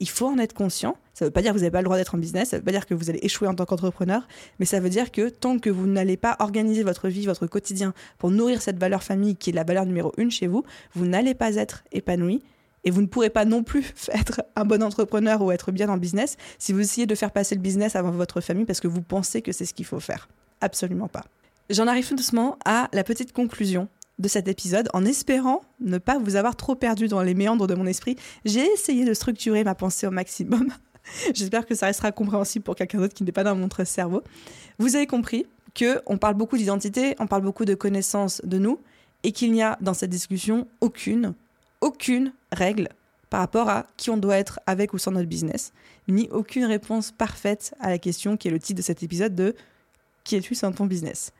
il 0.00 0.08
faut 0.08 0.26
en 0.26 0.38
être 0.38 0.54
conscient. 0.54 0.96
Ça 1.14 1.24
ne 1.24 1.28
veut 1.28 1.32
pas 1.32 1.42
dire 1.42 1.52
que 1.52 1.56
vous 1.56 1.62
n'avez 1.62 1.70
pas 1.70 1.80
le 1.80 1.84
droit 1.84 1.96
d'être 1.96 2.16
en 2.16 2.18
business, 2.18 2.50
ça 2.50 2.56
ne 2.56 2.60
veut 2.60 2.64
pas 2.64 2.72
dire 2.72 2.86
que 2.86 2.94
vous 2.94 3.08
allez 3.08 3.20
échouer 3.22 3.46
en 3.46 3.54
tant 3.54 3.64
qu'entrepreneur, 3.64 4.26
mais 4.58 4.66
ça 4.66 4.80
veut 4.80 4.90
dire 4.90 5.12
que 5.12 5.28
tant 5.28 5.58
que 5.60 5.70
vous 5.70 5.86
n'allez 5.86 6.16
pas 6.16 6.36
organiser 6.40 6.82
votre 6.82 7.08
vie, 7.08 7.24
votre 7.26 7.46
quotidien 7.46 7.94
pour 8.18 8.30
nourrir 8.30 8.60
cette 8.60 8.78
valeur 8.78 9.04
famille 9.04 9.36
qui 9.36 9.50
est 9.50 9.52
la 9.52 9.62
valeur 9.62 9.86
numéro 9.86 10.12
une 10.18 10.32
chez 10.32 10.48
vous, 10.48 10.64
vous 10.94 11.06
n'allez 11.06 11.34
pas 11.34 11.54
être 11.54 11.84
épanoui 11.92 12.42
et 12.84 12.90
vous 12.90 13.00
ne 13.00 13.06
pourrez 13.06 13.30
pas 13.30 13.44
non 13.44 13.62
plus 13.62 13.92
être 14.12 14.42
un 14.56 14.64
bon 14.64 14.82
entrepreneur 14.82 15.42
ou 15.42 15.52
être 15.52 15.72
bien 15.72 15.88
en 15.88 15.96
business 15.96 16.36
si 16.58 16.72
vous 16.72 16.80
essayez 16.80 17.06
de 17.06 17.14
faire 17.14 17.30
passer 17.30 17.54
le 17.54 17.60
business 17.60 17.96
avant 17.96 18.10
votre 18.10 18.40
famille 18.40 18.64
parce 18.64 18.80
que 18.80 18.88
vous 18.88 19.02
pensez 19.02 19.42
que 19.42 19.52
c'est 19.52 19.64
ce 19.64 19.74
qu'il 19.74 19.86
faut 19.86 20.00
faire. 20.00 20.28
Absolument 20.60 21.08
pas. 21.08 21.24
J'en 21.70 21.86
arrive 21.86 22.06
tout 22.06 22.14
doucement 22.14 22.58
à 22.64 22.88
la 22.92 23.04
petite 23.04 23.32
conclusion 23.32 23.88
de 24.18 24.28
cet 24.28 24.48
épisode 24.48 24.88
en 24.92 25.04
espérant 25.04 25.62
ne 25.80 25.98
pas 25.98 26.18
vous 26.18 26.36
avoir 26.36 26.56
trop 26.56 26.74
perdu 26.74 27.08
dans 27.08 27.22
les 27.22 27.34
méandres 27.34 27.66
de 27.66 27.74
mon 27.74 27.86
esprit. 27.86 28.16
J'ai 28.44 28.64
essayé 28.72 29.04
de 29.04 29.14
structurer 29.14 29.64
ma 29.64 29.74
pensée 29.74 30.06
au 30.06 30.10
maximum. 30.10 30.68
J'espère 31.34 31.66
que 31.66 31.74
ça 31.74 31.86
restera 31.86 32.12
compréhensible 32.12 32.64
pour 32.64 32.76
quelqu'un 32.76 32.98
d'autre 32.98 33.14
qui 33.14 33.24
n'est 33.24 33.32
pas 33.32 33.44
dans 33.44 33.56
mon 33.56 33.68
cerveau. 33.84 34.22
Vous 34.78 34.94
avez 34.94 35.06
compris 35.06 35.46
que 35.74 36.00
on 36.06 36.18
parle 36.18 36.34
beaucoup 36.34 36.56
d'identité, 36.56 37.16
on 37.18 37.26
parle 37.26 37.42
beaucoup 37.42 37.64
de 37.64 37.74
connaissances 37.74 38.40
de 38.44 38.58
nous 38.58 38.78
et 39.24 39.32
qu'il 39.32 39.52
n'y 39.52 39.62
a 39.62 39.76
dans 39.80 39.94
cette 39.94 40.10
discussion 40.10 40.68
aucune 40.80 41.34
aucune 41.84 42.32
règle 42.50 42.88
par 43.28 43.40
rapport 43.40 43.68
à 43.68 43.86
qui 43.98 44.08
on 44.08 44.16
doit 44.16 44.38
être 44.38 44.58
avec 44.66 44.94
ou 44.94 44.98
sans 44.98 45.10
notre 45.10 45.28
business, 45.28 45.72
ni 46.08 46.28
aucune 46.30 46.64
réponse 46.64 47.12
parfaite 47.12 47.74
à 47.78 47.90
la 47.90 47.98
question 47.98 48.38
qui 48.38 48.48
est 48.48 48.50
le 48.50 48.58
titre 48.58 48.78
de 48.78 48.82
cet 48.82 49.02
épisode 49.02 49.34
de 49.34 49.54
qui 50.24 50.36
es-tu 50.36 50.54
sans 50.54 50.72
ton 50.72 50.86
business? 50.86 51.32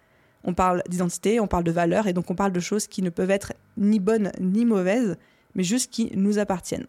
On 0.44 0.52
parle 0.52 0.82
d'identité, 0.86 1.40
on 1.40 1.46
parle 1.46 1.64
de 1.64 1.70
valeurs 1.70 2.06
et 2.08 2.12
donc 2.12 2.30
on 2.30 2.34
parle 2.34 2.52
de 2.52 2.60
choses 2.60 2.86
qui 2.86 3.00
ne 3.00 3.08
peuvent 3.08 3.30
être 3.30 3.54
ni 3.78 4.00
bonnes 4.00 4.32
ni 4.38 4.66
mauvaises, 4.66 5.16
mais 5.54 5.64
juste 5.64 5.90
qui 5.90 6.12
nous 6.14 6.38
appartiennent. 6.38 6.86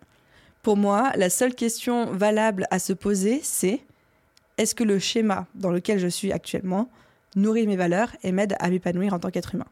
Pour 0.62 0.76
moi, 0.76 1.14
la 1.16 1.30
seule 1.30 1.56
question 1.56 2.12
valable 2.12 2.68
à 2.72 2.80
se 2.80 2.92
poser, 2.92 3.40
c'est 3.42 3.80
est-ce 4.58 4.76
que 4.76 4.84
le 4.84 5.00
schéma 5.00 5.48
dans 5.56 5.72
lequel 5.72 6.00
je 6.00 6.08
suis 6.08 6.34
actuellement 6.34 6.90
nourrit 7.38 7.68
mes 7.68 7.78
valeurs 7.78 8.14
et 8.24 8.34
m'aide 8.34 8.56
à 8.60 8.70
m'épanouir 8.70 9.14
en 9.14 9.20
tant 9.20 9.30
qu'être 9.30 9.56
humain? 9.56 9.68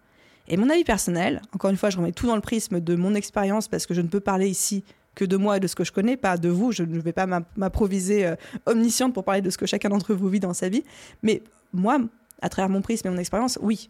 Et 0.47 0.57
mon 0.57 0.69
avis 0.69 0.83
personnel, 0.83 1.41
encore 1.53 1.69
une 1.69 1.77
fois, 1.77 1.89
je 1.89 1.97
remets 1.97 2.11
tout 2.11 2.27
dans 2.27 2.35
le 2.35 2.41
prisme 2.41 2.79
de 2.79 2.95
mon 2.95 3.15
expérience 3.15 3.67
parce 3.67 3.85
que 3.85 3.93
je 3.93 4.01
ne 4.01 4.07
peux 4.07 4.19
parler 4.19 4.49
ici 4.49 4.83
que 5.15 5.25
de 5.25 5.37
moi 5.37 5.57
et 5.57 5.59
de 5.59 5.67
ce 5.67 5.75
que 5.75 5.83
je 5.83 5.91
connais, 5.91 6.17
pas 6.17 6.37
de 6.37 6.49
vous. 6.49 6.71
Je 6.71 6.83
ne 6.83 6.99
vais 6.99 7.13
pas 7.13 7.27
m'improviser 7.55 8.25
euh, 8.25 8.35
omnisciente 8.65 9.13
pour 9.13 9.23
parler 9.23 9.41
de 9.41 9.49
ce 9.49 9.57
que 9.57 9.65
chacun 9.65 9.89
d'entre 9.89 10.13
vous 10.13 10.27
vit 10.27 10.39
dans 10.39 10.53
sa 10.53 10.69
vie. 10.69 10.83
Mais 11.21 11.41
moi, 11.71 11.99
à 12.41 12.49
travers 12.49 12.69
mon 12.69 12.81
prisme 12.81 13.07
et 13.07 13.11
mon 13.11 13.17
expérience, 13.17 13.57
oui, 13.61 13.89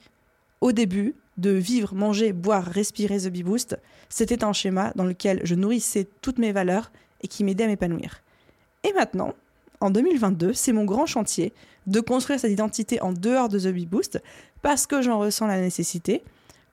au 0.61 0.71
début, 0.71 1.15
de 1.37 1.49
vivre, 1.49 1.95
manger, 1.95 2.31
boire, 2.31 2.65
respirer 2.65 3.17
The 3.17 3.29
Bee 3.29 3.43
Boost, 3.43 3.77
c'était 4.09 4.43
un 4.43 4.53
schéma 4.53 4.91
dans 4.95 5.05
lequel 5.05 5.41
je 5.43 5.55
nourrissais 5.55 6.07
toutes 6.21 6.37
mes 6.37 6.51
valeurs 6.51 6.91
et 7.21 7.27
qui 7.27 7.43
m'aidait 7.43 7.63
à 7.63 7.67
m'épanouir. 7.67 8.21
Et 8.83 8.93
maintenant, 8.93 9.33
en 9.79 9.89
2022, 9.89 10.53
c'est 10.53 10.71
mon 10.71 10.85
grand 10.85 11.05
chantier 11.05 11.53
de 11.87 11.99
construire 11.99 12.39
cette 12.39 12.51
identité 12.51 13.01
en 13.01 13.11
dehors 13.11 13.49
de 13.49 13.59
The 13.59 13.73
Bee 13.73 13.85
Boost 13.85 14.21
parce 14.61 14.87
que 14.87 15.01
j'en 15.01 15.19
ressens 15.19 15.47
la 15.47 15.59
nécessité, 15.59 16.23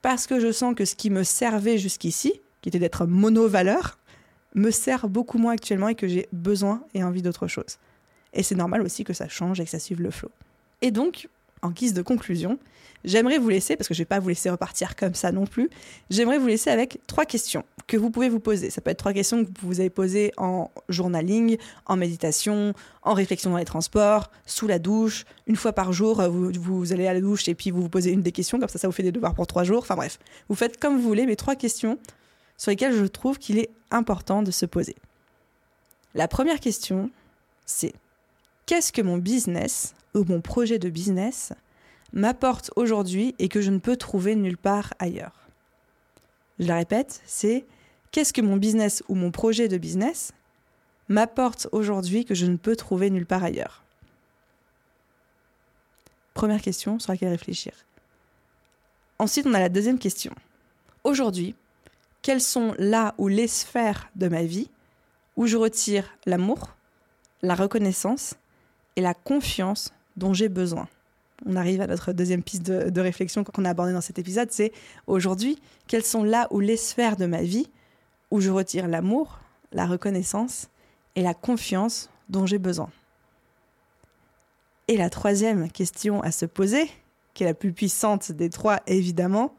parce 0.02 0.26
que 0.26 0.40
je 0.40 0.52
sens 0.52 0.74
que 0.74 0.84
ce 0.84 0.94
qui 0.94 1.10
me 1.10 1.22
servait 1.22 1.78
jusqu'ici, 1.78 2.40
qui 2.62 2.68
était 2.68 2.78
d'être 2.78 3.06
mono-valeur, 3.06 3.98
me 4.54 4.70
sert 4.70 5.08
beaucoup 5.08 5.38
moins 5.38 5.52
actuellement 5.52 5.88
et 5.88 5.94
que 5.94 6.08
j'ai 6.08 6.28
besoin 6.32 6.82
et 6.94 7.04
envie 7.04 7.22
d'autre 7.22 7.46
chose. 7.46 7.78
Et 8.32 8.42
c'est 8.42 8.54
normal 8.54 8.82
aussi 8.82 9.04
que 9.04 9.12
ça 9.12 9.28
change 9.28 9.60
et 9.60 9.64
que 9.64 9.70
ça 9.70 9.78
suive 9.78 10.00
le 10.00 10.10
flow. 10.10 10.30
Et 10.82 10.90
donc, 10.90 11.28
en 11.62 11.70
guise 11.70 11.94
de 11.94 12.02
conclusion, 12.02 12.58
j'aimerais 13.04 13.38
vous 13.38 13.48
laisser, 13.48 13.76
parce 13.76 13.88
que 13.88 13.94
je 13.94 14.00
ne 14.00 14.02
vais 14.02 14.08
pas 14.08 14.18
vous 14.18 14.28
laisser 14.28 14.50
repartir 14.50 14.96
comme 14.96 15.14
ça 15.14 15.32
non 15.32 15.46
plus, 15.46 15.70
j'aimerais 16.10 16.38
vous 16.38 16.46
laisser 16.46 16.70
avec 16.70 17.00
trois 17.06 17.24
questions 17.24 17.64
que 17.86 17.96
vous 17.96 18.10
pouvez 18.10 18.28
vous 18.28 18.40
poser. 18.40 18.70
Ça 18.70 18.80
peut 18.80 18.90
être 18.90 18.98
trois 18.98 19.12
questions 19.12 19.44
que 19.44 19.50
vous 19.62 19.80
avez 19.80 19.90
posées 19.90 20.32
en 20.36 20.70
journaling, 20.88 21.56
en 21.86 21.96
méditation, 21.96 22.72
en 23.02 23.14
réflexion 23.14 23.50
dans 23.50 23.56
les 23.56 23.64
transports, 23.64 24.30
sous 24.46 24.68
la 24.68 24.78
douche. 24.78 25.24
Une 25.46 25.56
fois 25.56 25.72
par 25.72 25.92
jour, 25.92 26.22
vous, 26.30 26.52
vous 26.52 26.92
allez 26.92 27.08
à 27.08 27.12
la 27.12 27.20
douche 27.20 27.48
et 27.48 27.54
puis 27.54 27.70
vous 27.70 27.82
vous 27.82 27.88
posez 27.88 28.12
une 28.12 28.22
des 28.22 28.32
questions, 28.32 28.60
comme 28.60 28.68
ça 28.68 28.78
ça 28.78 28.86
vous 28.86 28.92
fait 28.92 29.02
des 29.02 29.12
devoirs 29.12 29.34
pour 29.34 29.46
trois 29.46 29.64
jours. 29.64 29.80
Enfin 29.80 29.96
bref, 29.96 30.18
vous 30.48 30.54
faites 30.54 30.78
comme 30.78 30.96
vous 30.96 31.02
voulez, 31.02 31.26
mais 31.26 31.36
trois 31.36 31.56
questions 31.56 31.98
sur 32.56 32.70
lesquelles 32.70 32.94
je 32.94 33.06
trouve 33.06 33.38
qu'il 33.38 33.58
est 33.58 33.70
important 33.90 34.42
de 34.42 34.50
se 34.50 34.66
poser. 34.66 34.94
La 36.14 36.28
première 36.28 36.60
question, 36.60 37.10
c'est 37.66 37.94
qu'est-ce 38.66 38.92
que 38.92 39.02
mon 39.02 39.18
business 39.18 39.94
ou 40.14 40.24
mon 40.24 40.40
projet 40.40 40.78
de 40.78 40.88
business 40.88 41.52
m'apporte 42.12 42.70
aujourd'hui 42.76 43.34
et 43.38 43.48
que 43.48 43.60
je 43.60 43.70
ne 43.70 43.78
peux 43.78 43.96
trouver 43.96 44.34
nulle 44.36 44.58
part 44.58 44.94
ailleurs? 44.98 45.48
Je 46.58 46.66
la 46.66 46.76
répète, 46.76 47.22
c'est 47.24 47.64
qu'est-ce 48.12 48.32
que 48.32 48.40
mon 48.40 48.56
business 48.56 49.02
ou 49.08 49.14
mon 49.14 49.30
projet 49.30 49.68
de 49.68 49.78
business 49.78 50.32
m'apporte 51.08 51.68
aujourd'hui 51.72 52.24
que 52.24 52.34
je 52.34 52.46
ne 52.46 52.56
peux 52.56 52.76
trouver 52.76 53.10
nulle 53.10 53.26
part 53.26 53.44
ailleurs? 53.44 53.82
Première 56.34 56.62
question 56.62 56.98
sur 56.98 57.12
laquelle 57.12 57.30
réfléchir. 57.30 57.72
Ensuite, 59.18 59.46
on 59.46 59.54
a 59.54 59.60
la 59.60 59.68
deuxième 59.68 59.98
question. 59.98 60.32
Aujourd'hui, 61.04 61.54
quelles 62.22 62.40
sont 62.40 62.74
là 62.78 63.14
ou 63.18 63.28
les 63.28 63.48
sphères 63.48 64.10
de 64.16 64.28
ma 64.28 64.42
vie 64.42 64.70
où 65.36 65.46
je 65.46 65.56
retire 65.56 66.04
l'amour, 66.26 66.74
la 67.42 67.54
reconnaissance 67.54 68.34
et 69.00 69.02
la 69.02 69.14
confiance 69.14 69.94
dont 70.18 70.34
j'ai 70.34 70.50
besoin. 70.50 70.86
On 71.46 71.56
arrive 71.56 71.80
à 71.80 71.86
notre 71.86 72.12
deuxième 72.12 72.42
piste 72.42 72.64
de, 72.64 73.00
réflexion 73.00 73.44
qu'on 73.44 73.64
a 73.64 73.70
abordée 73.70 73.94
dans 73.94 74.02
cet 74.02 74.18
épisode, 74.18 74.52
c'est 74.52 74.72
aujourd'hui, 75.06 75.58
quelles 75.88 76.04
sont 76.04 76.22
là 76.22 76.46
où 76.50 76.60
les 76.60 76.76
sphères 76.76 77.16
de 77.16 77.24
ma 77.24 77.40
vie 77.40 77.70
où 78.30 78.42
je 78.42 78.50
retire 78.50 78.88
l'amour, 78.88 79.40
la 79.72 79.86
reconnaissance 79.86 80.68
et 81.16 81.22
la 81.22 81.32
confiance 81.32 82.10
dont 82.28 82.44
j'ai 82.44 82.58
besoin? 82.58 82.90
Et 84.86 84.98
la 84.98 85.08
troisième 85.08 85.70
question 85.70 86.22
à 86.22 86.30
se 86.30 86.44
poser, 86.44 86.90
qui 87.32 87.44
est 87.44 87.46
la 87.46 87.54
plus 87.54 87.72
puissante 87.72 88.32
des 88.32 88.50
trois 88.50 88.80
évidemment, 88.86 89.54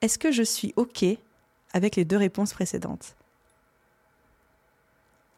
est-ce 0.00 0.18
que 0.18 0.32
je 0.32 0.42
suis 0.42 0.72
OK 0.76 1.04
avec 1.74 1.94
les 1.94 2.06
deux 2.06 2.16
réponses 2.16 2.54
précédentes? 2.54 3.16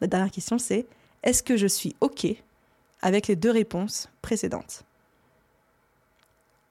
La 0.01 0.07
dernière 0.07 0.31
question 0.31 0.57
c'est, 0.57 0.87
est-ce 1.25 1.43
que 1.43 1.57
je 1.57 1.67
suis 1.67 1.97
OK 2.01 2.29
avec 3.03 3.27
les 3.29 3.37
deux 3.37 3.51
réponses 3.51 4.09
précédentes. 4.23 4.85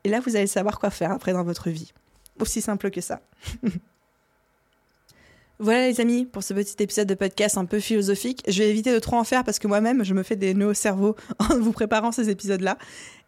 Et 0.03 0.09
là, 0.09 0.19
vous 0.19 0.35
allez 0.35 0.47
savoir 0.47 0.79
quoi 0.79 0.89
faire 0.89 1.11
après 1.11 1.33
dans 1.33 1.43
votre 1.43 1.69
vie. 1.69 1.93
Aussi 2.39 2.61
simple 2.61 2.89
que 2.89 3.01
ça. 3.01 3.21
voilà 5.59 5.87
les 5.87 6.01
amis, 6.01 6.25
pour 6.25 6.41
ce 6.41 6.53
petit 6.53 6.81
épisode 6.81 7.07
de 7.07 7.13
podcast 7.13 7.57
un 7.57 7.65
peu 7.65 7.79
philosophique. 7.79 8.43
Je 8.47 8.63
vais 8.63 8.69
éviter 8.69 8.91
de 8.93 8.99
trop 8.99 9.17
en 9.17 9.23
faire 9.23 9.43
parce 9.43 9.59
que 9.59 9.67
moi-même, 9.67 10.03
je 10.03 10.13
me 10.13 10.23
fais 10.23 10.35
des 10.35 10.53
nœuds 10.53 10.69
au 10.69 10.73
cerveau 10.73 11.15
en 11.39 11.59
vous 11.59 11.71
préparant 11.71 12.11
ces 12.11 12.29
épisodes-là. 12.29 12.77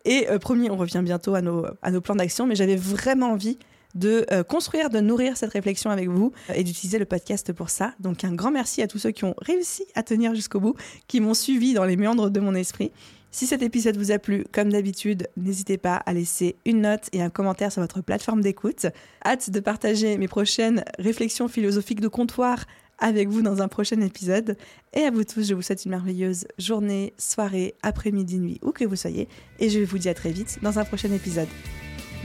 Et 0.06 0.30
euh, 0.30 0.39
promis, 0.39 0.70
on 0.70 0.78
revient 0.78 1.02
bientôt 1.04 1.36
à 1.36 1.42
nos, 1.42 1.66
à 1.82 1.92
nos 1.92 2.02
plans 2.02 2.16
d'action, 2.16 2.48
mais 2.48 2.56
j'avais 2.56 2.76
vraiment 2.76 3.32
envie 3.32 3.58
de 3.95 4.25
euh, 4.32 4.43
construire, 4.43 4.89
de 4.89 4.99
nourrir 4.99 5.38
cette 5.38 5.51
réflexion 5.51 5.89
avec 5.89 6.10
vous 6.10 6.32
euh, 6.49 6.53
et 6.56 6.63
d'utiliser 6.63 6.99
le 6.99 7.06
podcast 7.06 7.53
pour 7.53 7.69
ça. 7.69 7.93
Donc 7.99 8.23
un 8.23 8.34
grand 8.34 8.51
merci 8.51 8.82
à 8.82 8.88
tous 8.88 8.99
ceux 8.99 9.12
qui 9.12 9.25
ont 9.25 9.36
réussi 9.39 9.86
à 9.95 10.03
tenir 10.03 10.36
jusqu'au 10.36 10.60
bout, 10.60 10.75
qui 11.08 11.19
m'ont 11.19 11.34
suivi 11.34 11.73
dans 11.73 11.86
les 11.86 11.97
méandres 11.97 12.29
de 12.29 12.39
mon 12.39 12.56
esprit. 12.56 12.91
Si 13.32 13.47
cet 13.47 13.63
épisode 13.63 13.97
vous 13.97 14.12
a 14.12 14.19
plu, 14.19 14.45
comme 14.51 14.71
d'habitude, 14.71 15.27
n'hésitez 15.38 15.79
pas 15.79 15.95
à 15.95 16.13
laisser 16.13 16.56
une 16.65 16.82
note 16.82 17.10
et 17.13 17.21
un 17.23 17.32
commentaire 17.32 17.71
sur 17.71 17.82
votre 17.82 18.01
plateforme 18.01 18.41
d'écoute. 18.41 18.86
Hâte 19.25 19.49
de 19.49 19.60
partager 19.60 20.19
mes 20.19 20.27
prochaines 20.27 20.86
réflexions 20.99 21.47
philosophiques 21.47 21.99
de 21.99 22.08
comptoir 22.08 22.65
avec 22.99 23.29
vous 23.29 23.41
dans 23.41 23.63
un 23.63 23.67
prochain 23.67 23.99
épisode. 24.01 24.56
Et 24.93 25.01
à 25.01 25.10
vous 25.10 25.23
tous, 25.23 25.47
je 25.47 25.56
vous 25.56 25.63
souhaite 25.63 25.84
une 25.84 25.91
merveilleuse 25.91 26.45
journée, 26.60 27.13
soirée, 27.17 27.73
après-midi, 27.82 28.38
nuit, 28.38 28.60
où 28.62 28.71
que 28.71 28.86
vous 28.86 28.95
soyez. 28.95 29.27
Et 29.60 29.71
je 29.71 29.79
vous 29.79 29.97
dis 29.97 30.10
à 30.10 30.13
très 30.13 30.32
vite 30.32 30.60
dans 30.62 30.77
un 30.77 30.86
prochain 30.86 31.12
épisode. 31.12 31.49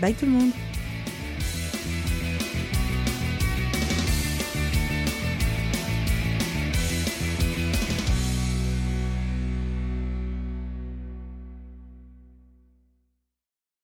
Bye 0.01 0.15
tout 0.15 0.27
le 0.27 0.33
monde 0.33 0.51